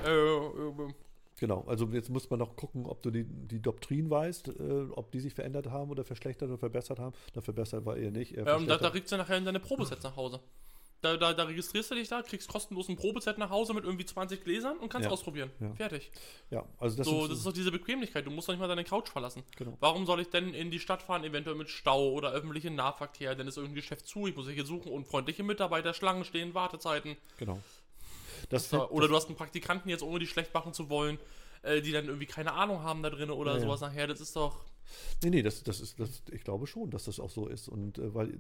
[0.06, 0.94] Äh, äh,
[1.38, 4.54] Genau, also jetzt muss man noch gucken, ob du die, die Doktrin weißt, äh,
[4.92, 7.14] ob die sich verändert haben oder verschlechtert oder verbessert haben.
[7.34, 8.38] Da verbessert war eher nicht.
[8.38, 10.40] eher ja, und da, da kriegst du nachher in deine Probesets nach Hause.
[11.06, 14.06] Da, da, da registrierst du dich da, kriegst kostenlos ein Probeset nach Hause mit irgendwie
[14.06, 15.12] 20 Gläsern und kannst Ja.
[15.12, 15.52] ausprobieren.
[15.60, 15.72] Ja.
[15.76, 16.12] Fertig.
[16.50, 18.26] ja, also das, So, das ist doch diese Bequemlichkeit.
[18.26, 19.44] Du musst doch nicht mal deine Couch verlassen.
[19.56, 19.78] Genau.
[19.80, 23.36] Warum soll ich denn in die Stadt fahren, eventuell mit Stau oder öffentlichem Nahverkehr?
[23.36, 27.16] Dann ist irgendein Geschäft zu, ich muss hier suchen, unfreundliche Mitarbeiter, Schlangen stehen, Wartezeiten.
[27.38, 27.60] genau.
[28.50, 31.18] Das, So, oder du hast einen Praktikanten jetzt, ohne die schlecht machen zu wollen,
[31.64, 33.60] äh, die dann irgendwie keine Ahnung haben da drin oder ja.
[33.60, 34.08] sowas nachher.
[34.08, 34.58] Das ist doch.
[35.24, 37.68] Nee, nee, das, das ist, das, ich glaube schon, dass das auch so ist.
[37.68, 38.38] Und äh, weil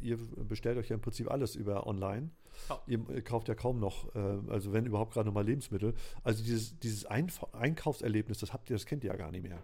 [0.00, 2.30] ihr, ihr bestellt euch ja im Prinzip alles über online.
[2.68, 2.80] Ja.
[2.86, 4.18] Ihr äh, kauft ja kaum noch, äh,
[4.48, 5.94] also wenn überhaupt gerade noch mal Lebensmittel.
[6.22, 9.62] Also dieses, dieses Einf Einkaufserlebnis, das habt ihr, das kennt ihr ja gar nicht mehr.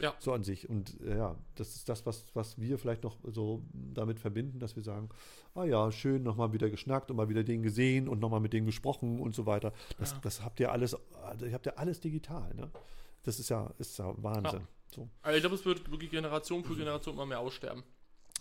[0.00, 0.12] Ja.
[0.18, 0.68] So an sich.
[0.68, 4.74] Und äh, ja, das ist das, was, was wir vielleicht noch so damit verbinden, dass
[4.74, 5.08] wir sagen,
[5.54, 8.66] ah ja, schön, nochmal wieder geschnackt und mal wieder den gesehen und nochmal mit denen
[8.66, 9.72] gesprochen und so weiter.
[9.98, 10.18] Das, Ja.
[10.22, 12.70] das habt ihr alles, also ihr habt ja alles digital, ne?
[13.22, 14.66] Das ist ja, ist ja Wahnsinn.
[14.94, 15.08] So.
[15.22, 17.82] Also ich glaube, es wird wirklich Generation für Generation immer mehr aussterben.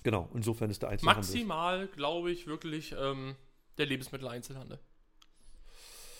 [0.03, 1.23] Genau, insofern ist der Einzelhandel.
[1.23, 3.35] Maximal, glaube ich, wirklich ähm,
[3.77, 4.79] der Lebensmitteleinzelhandel.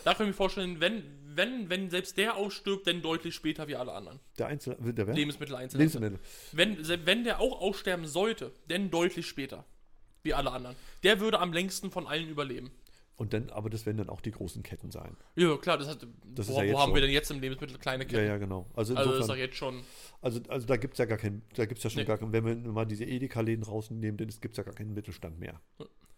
[0.03, 1.03] Da kann ich mir vorstellen, wenn,
[1.35, 4.19] wenn, wenn selbst der ausstirbt, dann deutlich später wie alle anderen.
[4.37, 5.13] Der Einzel der wer?
[5.13, 6.01] Lebensmitteleinzelhandel.
[6.01, 6.19] Lebensmittel.
[6.51, 9.65] Wenn, wenn der auch aussterben sollte, dann deutlich später.
[10.23, 10.75] Wie alle anderen.
[11.03, 12.71] Der würde am längsten von allen überleben.
[13.15, 15.15] Und dann, aber das werden dann auch die großen Ketten sein.
[15.35, 16.05] Ja, klar, das hat.
[16.33, 17.01] Das wo ja wo haben wir schon.
[17.03, 18.25] denn jetzt im Lebensmittel kleine Ja, Ketten?
[18.25, 18.65] ja, genau.
[18.73, 19.83] Also also das ist insofern, doch jetzt schon.
[20.21, 22.05] also, also da gibt es ja gar keinen, da gibt es ja schon Nee.
[22.07, 25.39] gar keinen, wenn wir mal diese Edeka-Läden rausnehmen, dann gibt es ja gar keinen Mittelstand
[25.39, 25.61] mehr.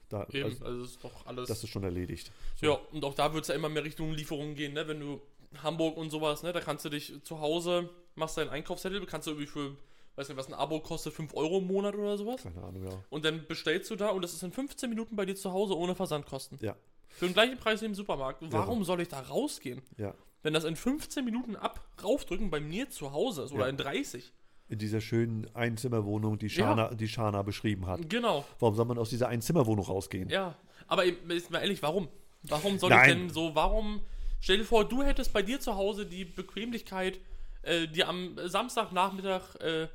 [0.08, 1.48] Da, Eben, also, also das ist doch alles.
[1.50, 2.32] das ist schon erledigt.
[2.62, 4.88] Ja, und auch da wird es ja immer mehr Richtung Lieferungen gehen, ne?
[4.88, 5.20] Wenn du
[5.64, 6.54] Hamburg und sowas, ne?
[6.54, 9.76] Da kannst du dich zu Hause, machst deinen Einkaufszettel, kannst du irgendwie für,
[10.16, 12.44] weiß nicht, was ein Abo kostet, 5 Euro im Monat oder sowas.
[12.44, 13.04] Keine Ahnung, ja.
[13.10, 15.78] Und dann bestellst du da und das ist in 15 Minuten bei dir zu Hause
[15.78, 16.58] ohne Versandkosten.
[16.62, 16.76] Ja,
[17.10, 18.42] Für den gleichen Preis wie im Supermarkt.
[18.52, 19.82] Warum soll ich da rausgehen?
[19.98, 20.14] ja.
[20.44, 23.70] Wenn das in 15 Minuten ab raufdrücken bei mir zu Hause ist oder Ja.
[23.72, 24.32] in 30.
[24.70, 28.08] In dieser schönen Einzimmerwohnung, die Shana, die Shana beschrieben hat.
[28.10, 28.46] Genau.
[28.60, 30.30] Warum soll man aus dieser Einzimmerwohnung rausgehen?
[30.30, 30.54] Ja.
[30.86, 32.10] Aber eben, ist mal ehrlich, warum?
[32.44, 33.10] Warum soll Nein.
[33.10, 34.02] ich denn so, warum?
[34.40, 37.20] Stell dir vor, du hättest bei dir zu Hause die Bequemlichkeit,
[37.64, 39.88] äh, dir am Samstagnachmittag äh,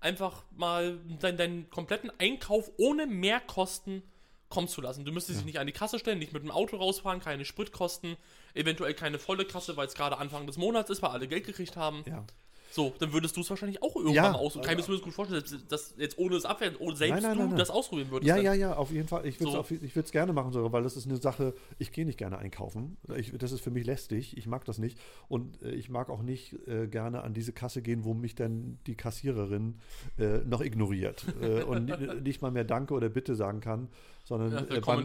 [0.00, 4.02] einfach mal deinen, deinen kompletten Einkauf ohne Mehrkosten
[4.48, 5.04] kommen zu lassen.
[5.04, 8.16] Du müsstest dich nicht an die Kasse stellen, nicht mit dem Auto rausfahren, keine Spritkosten,
[8.54, 11.76] eventuell keine volle Kasse, weil es gerade Anfang des Monats ist, weil alle Geld gekriegt
[11.76, 12.02] haben.
[12.06, 12.24] Ja.
[12.70, 14.68] So, dann würdest du es wahrscheinlich auch irgendwann Ja, mal ausprobieren.
[14.70, 17.38] Kann ich mir das gut vorstellen, dass, jetzt ohne das Abwehren, ohne selbst Nein, nein,
[17.38, 18.28] du nein, das ausprobieren würdest.
[18.28, 18.44] Ja, dann.
[18.44, 19.26] ja, ja, auf jeden Fall.
[19.26, 19.60] Ich würde So.
[19.82, 22.96] es würd's gerne machen, sogar, weil das ist eine Sache, ich gehe nicht gerne einkaufen.
[23.16, 24.36] Ich, das ist für mich lästig.
[24.36, 24.98] Ich mag das nicht.
[25.28, 28.78] Und äh, ich mag auch nicht äh, gerne an diese Kasse gehen, wo mich dann
[28.86, 29.78] die Kassiererin
[30.18, 33.88] äh, noch ignoriert äh, und ni- nicht mal mehr Danke oder Bitte sagen kann,
[34.24, 35.04] sondern Ja, äh, beim,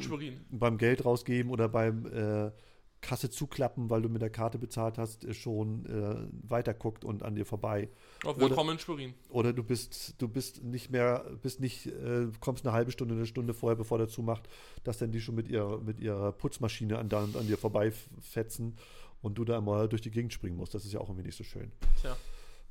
[0.52, 2.52] beim Geld rausgeben oder beim äh,
[3.04, 7.36] Kasse zuklappen, weil du mit der Karte bezahlt hast, äh, schon äh, weiterguckt und an
[7.36, 7.90] dir vorbei.
[8.26, 9.14] Oh, willkommen in Schwerin.
[9.30, 13.28] Oder du bist, du bist nicht mehr, bist nicht, äh, kommst eine halbe Stunde, eine
[13.28, 14.48] Stunde vorher, bevor der zumacht,
[14.84, 18.78] dass dann die schon mit ihrer, mit ihrer Putzmaschine an, an dir vorbeifetzen
[19.22, 20.74] und du da mal durch die Gegend springen musst.
[20.74, 21.72] Das ist ja auch irgendwie nicht so schön.
[22.02, 22.16] Tja.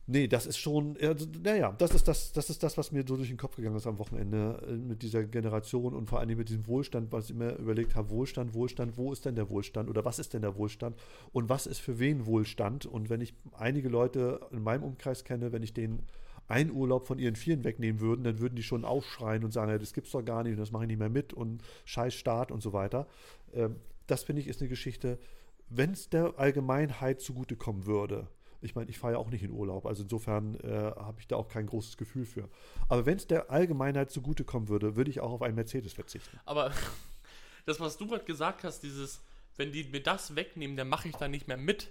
[0.07, 3.17] Nee, das ist schon, d- naja, das ist das, das ist das, was mir so
[3.17, 6.49] durch den Kopf gegangen ist am Wochenende äh, mit dieser Generation und vor allem mit
[6.49, 10.05] diesem Wohlstand, was ich immer überlegt habe, Wohlstand, Wohlstand, wo ist denn der Wohlstand oder
[10.05, 10.97] was ist denn der Wohlstand
[11.33, 12.85] und was ist für wen Wohlstand?
[12.85, 16.03] Und wenn ich einige Leute in meinem Umkreis kenne, wenn ich denen
[16.49, 19.79] einen Urlaub von ihren Vieren wegnehmen würden, dann würden die schon aufschreien und sagen, ja,
[19.79, 22.51] das gibt's doch gar nicht und das mache ich nicht mehr mit und scheiß Staat
[22.51, 23.07] und so weiter.
[23.55, 23.77] Ähm,
[24.09, 25.21] das finde ich ist eine Geschichte,
[25.69, 28.27] wenn es der Allgemeinheit zugutekommen würde,
[28.63, 31.37] ich meine, ich fahre ja auch nicht in Urlaub, also insofern äh, habe ich da
[31.37, 32.49] auch kein großes Gefühl für.
[32.89, 36.39] Aber wenn es der Allgemeinheit zugutekommen würde, würde ich auch auf einen Mercedes verzichten.
[36.45, 36.73] Aber
[37.67, 39.21] das, was du gerade gesagt hast, dieses,
[39.57, 41.91] wenn die mir das wegnehmen, dann mache ich da nicht mehr mit.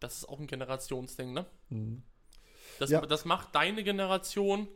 [0.00, 1.46] Das ist auch ein Generationsding, ne?
[2.78, 3.00] Das, Ja.
[3.00, 4.68] das macht deine Generation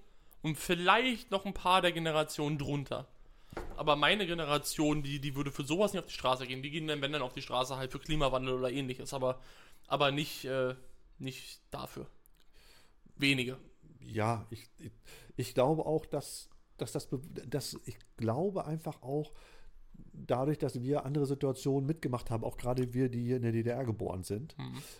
[0.42, 3.08] und vielleicht noch ein paar der Generationen drunter.
[3.76, 6.62] Aber meine Generation, die, die würde für sowas nicht auf die Straße gehen.
[6.62, 9.40] Die gehen dann, wenn dann auf die Straße halt für Klimawandel oder ähnliches, aber,
[9.88, 10.74] aber nicht, äh,
[11.20, 12.06] nicht dafür.
[13.16, 13.58] Wenige.
[14.00, 14.92] Ja, ich, ich,
[15.36, 17.08] ich glaube auch, dass, dass das,
[17.46, 19.32] dass ich glaube einfach auch,
[20.12, 23.84] dadurch, dass wir andere Situationen mitgemacht haben, auch gerade wir, die hier in der DDR
[23.84, 24.56] geboren sind,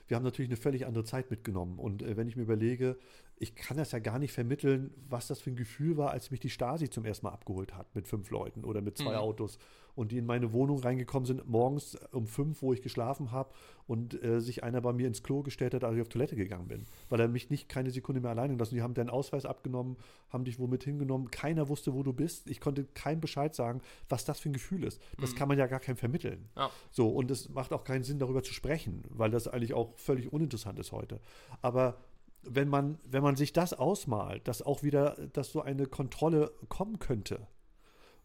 [0.09, 1.79] wir haben natürlich eine völlig andere Zeit mitgenommen.
[1.79, 2.99] Und äh, wenn ich mir überlege,
[3.37, 6.41] ich kann das ja gar nicht vermitteln, was das für ein Gefühl war, als mich
[6.41, 9.19] die Stasi zum ersten Mal abgeholt hat mit fünf Leuten oder mit zwei Mhm.
[9.19, 9.59] Autos
[9.99, 13.51] und die in meine Wohnung reingekommen sind, morgens um fünf, wo ich geschlafen habe
[13.89, 16.69] und äh, sich einer bei mir ins Klo gestellt hat, als ich auf Toilette gegangen
[16.69, 18.77] bin, weil er mich nicht keine Sekunde mehr alleine gelassen.
[18.77, 19.97] Die haben deinen Ausweis abgenommen,
[20.31, 21.33] haben dich womit hingenommen.
[21.33, 22.49] Keiner wusste, wo du bist.
[22.49, 25.03] Ich konnte keinem Bescheid sagen, was das für ein Gefühl ist.
[25.21, 26.49] Das kann man ja gar keinem vermitteln.
[26.57, 26.71] Ja.
[26.93, 30.33] So, und es macht auch keinen Sinn, darüber zu sprechen, weil das eigentlich auch völlig
[30.33, 31.21] uninteressant ist heute.
[31.61, 31.99] Aber
[32.43, 37.01] wenn man, wenn man sich das ausmalt, dass auch wieder, dass so eine Kontrolle kommen
[37.01, 37.49] könnte,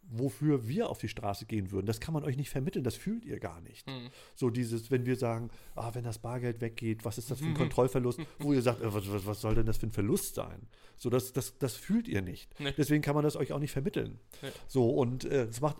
[0.09, 3.25] wofür wir auf die Straße gehen würden, das kann man euch nicht vermitteln, das fühlt
[3.25, 3.87] ihr gar nicht.
[4.35, 7.53] So dieses, wenn wir sagen, ah, wenn das Bargeld weggeht, was ist das für ein
[7.55, 10.67] Kontrollverlust, wo ihr sagt, äh, was, was, soll denn das für ein Verlust sein?
[10.97, 12.59] So, das, das, das fühlt ihr nicht.
[12.59, 12.73] Nee.
[12.77, 14.19] Deswegen kann man das euch auch nicht vermitteln.
[14.41, 14.49] Nee.
[14.67, 15.77] So, und äh, es macht,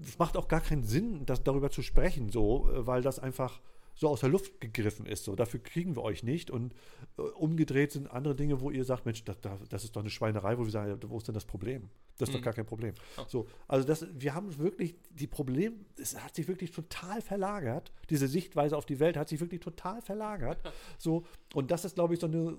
[0.00, 3.60] es macht auch gar keinen Sinn, das, darüber zu sprechen, so, äh, weil das einfach
[3.98, 5.24] so aus der Luft gegriffen ist.
[5.24, 6.50] So, dafür kriegen wir euch nicht.
[6.52, 6.72] Und
[7.18, 9.36] äh, umgedreht sind andere Dinge, wo ihr sagt, Mensch, das,
[9.68, 11.90] das ist doch eine Schweinerei, wo wir sagen, wo ist denn das Problem?
[12.16, 12.94] Das ist doch gar kein Problem.
[13.26, 17.92] So, also das, wir haben wirklich die Problem, es hat sich wirklich total verlagert.
[18.08, 20.58] Diese Sichtweise auf die Welt hat sich wirklich total verlagert.
[20.98, 21.24] So,
[21.54, 22.58] und das ist, glaube ich, so eine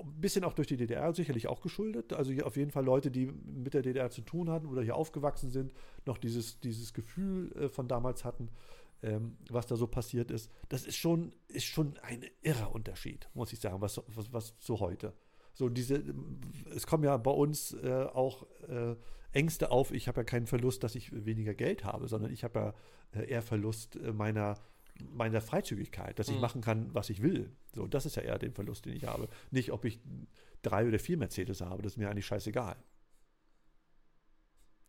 [0.00, 2.12] ein bisschen auch durch die DDR sicherlich auch geschuldet.
[2.12, 4.96] Also hier auf jeden Fall Leute, die mit der DDR zu tun hatten oder hier
[4.96, 5.72] aufgewachsen sind,
[6.06, 8.48] noch dieses, dieses Gefühl äh, von damals hatten,
[9.02, 10.50] ähm, was da so passiert ist.
[10.68, 14.80] Das ist schon, ist schon ein irrer Unterschied, muss ich sagen, was, was, was zu
[14.80, 15.14] heute.
[15.54, 16.02] So diese,
[16.74, 18.96] es kommen ja bei uns äh, auch äh,
[19.32, 19.90] Ängste auf.
[19.92, 22.74] Ich habe ja keinen Verlust, dass ich weniger Geld habe, sondern ich habe
[23.14, 24.56] ja äh, eher Verlust äh, meiner
[25.14, 26.40] meiner Freizügigkeit, dass ich Mhm.
[26.42, 27.50] machen kann, was ich will.
[27.74, 29.28] So, das ist ja eher der Verlust, den ich habe.
[29.50, 29.98] Nicht, ob ich
[30.60, 32.76] drei oder vier Mercedes habe, das ist mir eigentlich scheißegal.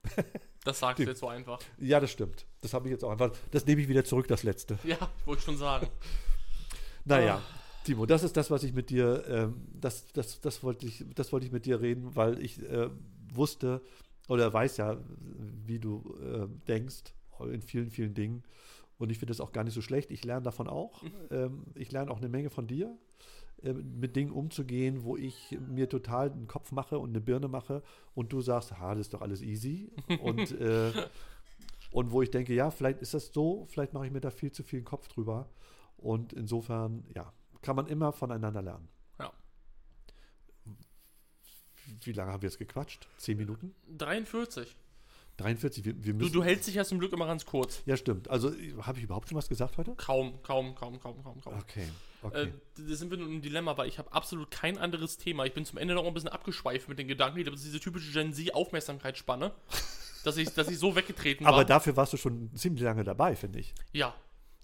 [0.63, 1.59] Das sagst du jetzt so einfach.
[1.79, 2.45] Ja, das stimmt.
[2.61, 3.31] Das habe ich jetzt auch einfach.
[3.49, 4.77] Das nehme ich wieder zurück, das letzte.
[4.83, 5.87] Ja, wollte ich schon sagen.
[7.05, 7.41] Naja, Ah.
[7.83, 11.33] Timo, das ist das, was ich mit dir, ähm, das, das, das, wollte ich, das
[11.33, 12.91] wollte ich mit dir reden, weil ich äh,
[13.33, 13.81] wusste
[14.27, 14.97] oder weiß ja,
[15.65, 17.15] wie du äh, denkst
[17.51, 18.43] in vielen, vielen Dingen.
[18.99, 20.11] Und ich finde das auch gar nicht so schlecht.
[20.11, 21.01] Ich lerne davon auch.
[21.31, 22.95] Ähm, ich lerne auch eine Menge von dir,
[23.63, 27.83] mit Dingen umzugehen, wo ich mir total einen Kopf mache und eine Birne mache
[28.15, 29.91] und du sagst, ha, das ist doch alles easy.
[30.21, 30.91] Und, äh,
[31.91, 34.51] und wo ich denke, ja, vielleicht ist das so, vielleicht mache ich mir da viel
[34.51, 35.49] zu viel Kopf drüber.
[35.97, 37.31] Und insofern, ja,
[37.61, 38.87] kann man immer voneinander lernen.
[39.19, 39.31] Ja.
[42.03, 43.07] Wie lange haben wir jetzt gequatscht?
[43.17, 43.75] Zehn Minuten?
[43.97, 44.75] 43.
[45.37, 45.85] 43?
[45.85, 47.81] Wir, wir Du, müssen, du hältst dich ja zum Glück immer ganz kurz.
[47.85, 48.29] ja, stimmt.
[48.29, 48.51] Also,
[48.81, 49.93] habe ich überhaupt schon was gesagt heute?
[49.95, 51.53] Kaum, kaum, kaum, kaum, kaum, kaum.
[51.59, 51.87] Okay.
[52.23, 52.43] Okay.
[52.43, 52.51] Äh,
[52.87, 55.45] da sind wir nun im Dilemma, weil ich habe absolut kein anderes Thema.
[55.45, 57.43] Ich bin zum Ende noch ein bisschen abgeschweift mit den Gedanken.
[57.45, 59.51] Das ist diese typische Gen Z-Aufmerksamkeitsspanne.
[60.23, 61.65] dass ich, dass ich so weggetreten Aber war.
[61.65, 63.73] dafür warst du schon ziemlich lange dabei, finde ich.
[63.91, 64.13] ja,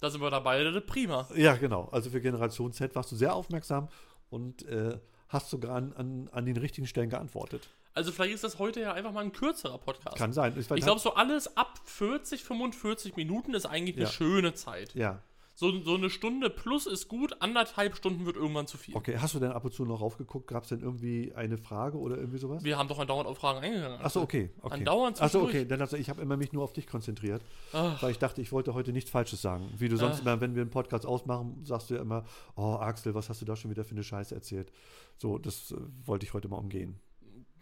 [0.00, 1.28] da sind wir dabei, das ist prima.
[1.34, 1.88] Ja, genau.
[1.90, 3.88] Also für Generation Z warst du sehr aufmerksam
[4.30, 4.96] und äh,
[5.28, 7.68] hast sogar an, an, an den richtigen Stellen geantwortet.
[7.94, 10.16] Also vielleicht ist das heute ja einfach mal ein kürzerer Podcast.
[10.16, 10.52] Kann sein.
[10.56, 14.10] Ich, ich glaube, so alles ab 40, 45 Minuten ist eigentlich eine Ja.
[14.12, 14.94] schöne Zeit.
[14.94, 15.20] Ja.
[15.58, 18.94] So, so eine Stunde plus ist gut, anderthalb Stunden wird irgendwann zu viel.
[18.94, 20.46] Okay, hast du denn ab und zu noch raufgeguckt?
[20.46, 22.62] Gab es denn irgendwie eine Frage oder irgendwie sowas?
[22.62, 24.00] Wir haben doch andauernd auf Fragen eingegangen.
[24.00, 24.50] Achso, okay.
[24.62, 24.74] okay.
[24.74, 25.64] Andauernd Achso, okay.
[25.66, 27.42] Dann also ich habe immer mich nur auf dich konzentriert,
[27.72, 28.00] Ach.
[28.00, 29.68] weil ich dachte, ich wollte heute nichts Falsches sagen.
[29.76, 30.20] Wie du sonst Ah.
[30.20, 33.44] immer, wenn wir einen Podcast ausmachen, sagst du ja immer, oh Axel, was hast du
[33.44, 34.70] da schon wieder für eine Scheiße erzählt?
[35.16, 37.00] So, das äh, wollte ich heute mal umgehen.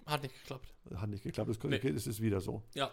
[0.05, 0.69] Hat nicht geklappt.
[0.95, 1.49] Hat nicht geklappt.
[1.49, 1.77] Es, Nee.
[1.89, 2.63] es ist wieder so.
[2.75, 2.91] Ja.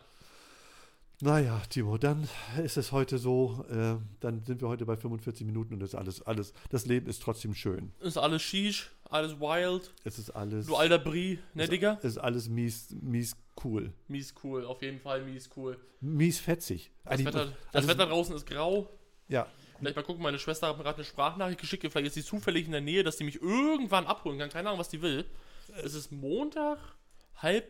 [1.24, 2.28] Naja, Timo, dann
[2.61, 5.95] ist es heute so, äh, dann sind wir heute bei 45 Minuten und das ist
[5.95, 7.93] alles, alles, das Leben ist trotzdem schön.
[8.01, 9.93] Ist alles Shish, alles wild.
[10.03, 11.97] Es ist alles, Du alter Brie, ne, Digga?
[11.99, 13.93] es ist alles mies, mies cool.
[14.09, 15.78] Mies cool, auf jeden Fall mies cool.
[16.01, 16.91] Mies fetzig.
[17.05, 18.89] Das, Eigentlich- Wetter, das also- Wetter draußen ist grau.
[19.30, 19.47] Ja,
[19.80, 21.84] Vielleicht mal gucken, meine Schwester hat mir gerade eine Sprachnachricht geschickt.
[21.89, 24.49] Vielleicht ist sie zufällig in der Nähe, dass sie mich irgendwann abholen kann.
[24.49, 25.26] Keine Ahnung, was die will.
[25.84, 26.78] Es ist Montag,
[27.38, 27.65] halb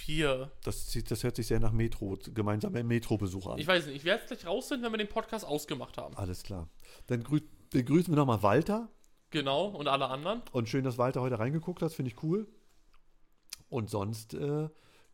[0.00, 0.50] vier.
[0.64, 3.58] das, das hört sich sehr nach Metro, gemeinsamer Metrobesuch an.
[3.58, 6.16] Ich weiß nicht, ich werde es gleich rausfinden, wenn wir den Podcast ausgemacht haben.
[6.16, 6.68] Alles klar.
[7.06, 7.40] Dann grü
[7.70, 8.88] begrüßen wir nochmal Walter.
[9.30, 10.40] Genau, und alle anderen.
[10.52, 12.48] Und schön, dass Walter heute reingeguckt hat, finde ich cool.
[13.68, 14.68] Und sonst, äh,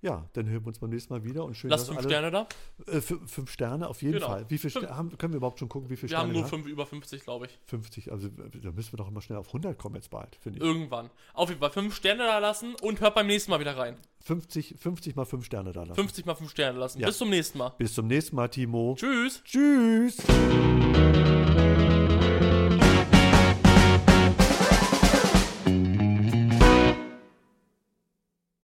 [0.05, 1.45] ja, dann hören wir uns beim nächsten Mal wieder.
[1.45, 2.47] Und schön, dass fünf alle, Sterne da.
[2.87, 4.27] Äh, fü- fünf Sterne, auf jeden Genau.
[4.29, 4.45] Fall.
[4.49, 4.85] Wie viel Fünf.
[4.85, 6.67] Sterne haben, können wir überhaupt schon gucken, wie viele Wir Sterne haben nur wir fünf,
[6.67, 7.59] über 50, glaube ich.
[7.67, 8.13] 50.
[8.13, 10.65] Also da müssen wir doch immer schnell auf 100 kommen jetzt bald, finde ich.
[10.65, 11.11] Irgendwann.
[11.33, 13.97] Auf jeden Fall fünf Sterne da lassen und hört beim nächsten Mal wieder rein.
[14.21, 15.95] 50, 50 mal 5 Sterne da lassen.
[15.95, 17.01] 50 mal fünf Sterne lassen.
[17.01, 17.07] Ja.
[17.09, 17.73] Bis zum nächsten Mal.
[17.79, 18.95] Bis zum nächsten Mal, Timo.
[18.99, 19.43] Tschüss.
[19.45, 20.17] Tschüss.